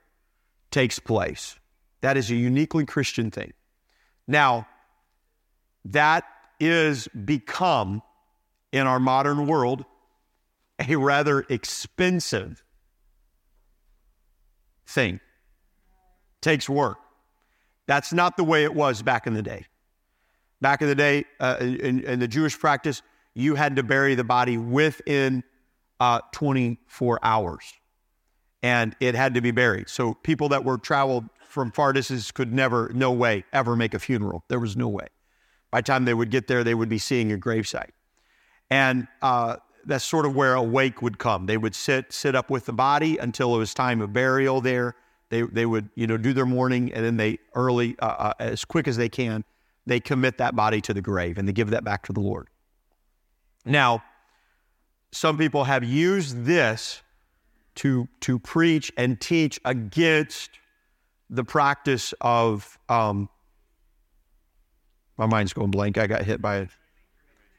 [0.69, 1.59] takes place.
[1.99, 3.53] That is a uniquely Christian thing.
[4.27, 4.67] Now,
[5.85, 6.23] that
[6.61, 8.01] is become,
[8.71, 9.83] in our modern world,
[10.79, 12.63] a rather expensive
[14.85, 15.19] thing.
[16.41, 16.97] Takes work.
[17.87, 19.65] That's not the way it was back in the day.
[20.61, 23.01] Back in the day, uh, in, in, the Jewish practice,
[23.33, 25.43] you had to bury the body within
[25.99, 27.73] uh, 24 hours,
[28.61, 29.89] and it had to be buried.
[29.89, 33.99] So people that were traveled from far distances could never, no way, ever make a
[33.99, 34.43] funeral.
[34.47, 35.07] There was no way.
[35.71, 37.91] By the time they would get there, they would be seeing a gravesite.
[38.69, 41.45] And uh, that's sort of where a wake would come.
[41.45, 44.95] They would sit, sit up with the body until it was time of burial there.
[45.29, 48.65] They, they would, you know, do their mourning and then they early, uh, uh, as
[48.65, 49.45] quick as they can,
[49.85, 52.49] they commit that body to the grave and they give that back to the Lord.
[53.65, 54.03] Now,
[55.11, 57.01] some people have used this
[57.75, 60.51] to, to preach and teach against
[61.29, 63.29] the practice of, um,
[65.17, 65.97] my mind's going blank.
[65.97, 66.69] I got hit by it.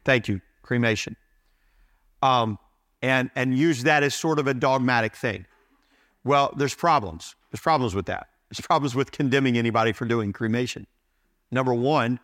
[0.05, 1.17] Thank you, cremation.
[2.23, 2.59] Um,
[3.03, 5.47] and, and use that as sort of a dogmatic thing.
[6.25, 7.35] Well, there's problems.
[7.51, 8.29] There's problems with that.
[8.49, 10.87] There's problems with condemning anybody for doing cremation.
[11.51, 12.21] Number one,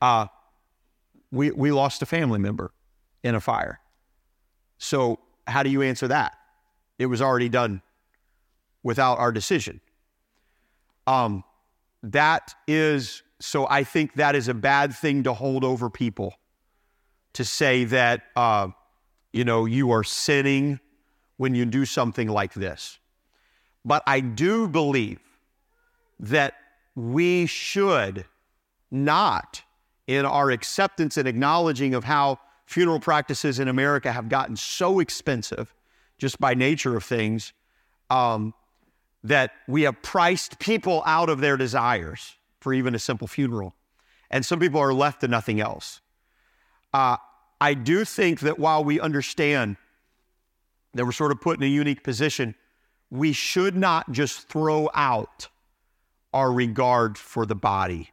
[0.00, 0.26] uh,
[1.30, 2.72] we, we lost a family member
[3.22, 3.80] in a fire.
[4.78, 6.36] So, how do you answer that?
[6.98, 7.82] It was already done
[8.82, 9.80] without our decision.
[11.06, 11.44] Um,
[12.02, 16.34] that is, so I think that is a bad thing to hold over people
[17.32, 18.68] to say that, uh,
[19.32, 20.78] you know, you are sinning
[21.38, 23.00] when you do something like this.
[23.84, 25.18] But I do believe
[26.20, 26.54] that
[26.94, 28.26] we should
[28.92, 29.62] not,
[30.06, 35.74] in our acceptance and acknowledging of how funeral practices in America have gotten so expensive
[36.16, 37.52] just by nature of things,
[38.08, 38.54] um,
[39.24, 43.74] that we have priced people out of their desires for even a simple funeral.
[44.30, 46.00] And some people are left to nothing else.
[46.94, 47.16] Uh,
[47.60, 49.76] I do think that while we understand
[50.94, 52.54] that we're sort of put in a unique position,
[53.10, 55.48] we should not just throw out
[56.32, 58.10] our regard for the body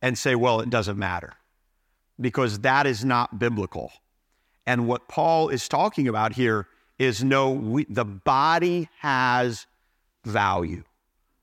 [0.00, 1.34] and say, well, it doesn't matter,
[2.20, 3.92] because that is not biblical.
[4.66, 6.66] And what Paul is talking about here
[6.98, 9.66] is no, we, the body has
[10.24, 10.84] value.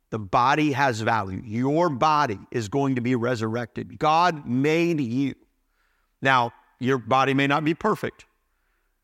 [0.09, 1.41] The body has value.
[1.45, 3.99] Your body is going to be resurrected.
[3.99, 5.35] God made you.
[6.21, 8.25] Now, your body may not be perfect,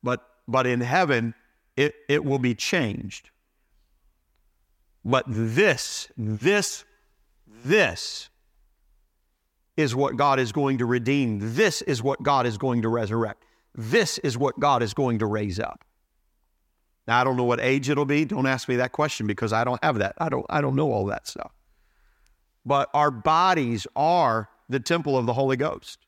[0.02, 1.36] but, but in heaven,
[1.78, 3.30] it, it will be changed.
[5.04, 6.84] But this, this,
[7.64, 8.30] this
[9.78, 11.40] is what God is going to redeem.
[11.56, 13.44] This is what God is going to resurrect.
[13.76, 15.84] This is what God is going to raise up.
[17.08, 18.26] Now I don't know what age it'll be.
[18.26, 20.16] Don't ask me that question because I don't have that.
[20.18, 21.52] I don't I don't know all that stuff.
[22.66, 26.00] But our bodies are the temple of the Holy Ghost.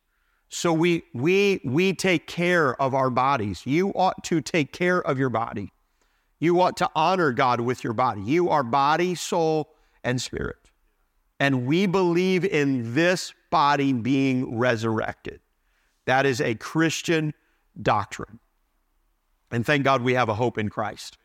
[0.49, 3.65] So we we we take care of our bodies.
[3.65, 5.71] You ought to take care of your body.
[6.39, 8.21] You ought to honor God with your body.
[8.21, 9.73] You are body, soul,
[10.03, 10.57] and spirit.
[11.39, 15.39] And we believe in this body being resurrected.
[16.05, 17.33] That is a Christian
[17.81, 18.39] doctrine.
[19.51, 21.17] And thank God we have a hope in Christ.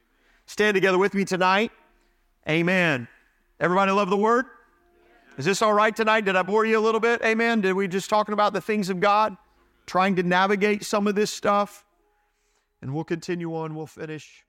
[0.47, 1.73] Stand together with me tonight.
[2.49, 3.09] Amen.
[3.61, 4.47] Everybody love the word?
[5.39, 6.25] Is this all right tonight?
[6.25, 7.23] Did I bore you a little bit?
[7.23, 7.61] Amen.
[7.61, 9.37] Did we just talking about the things of God?
[9.87, 11.85] Trying to navigate some of this stuff?
[12.83, 13.75] And we'll continue on.
[13.75, 14.45] We'll finish.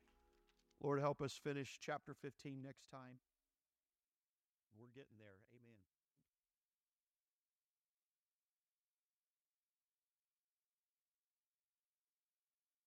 [0.81, 3.17] Lord, help us finish chapter 15 next time.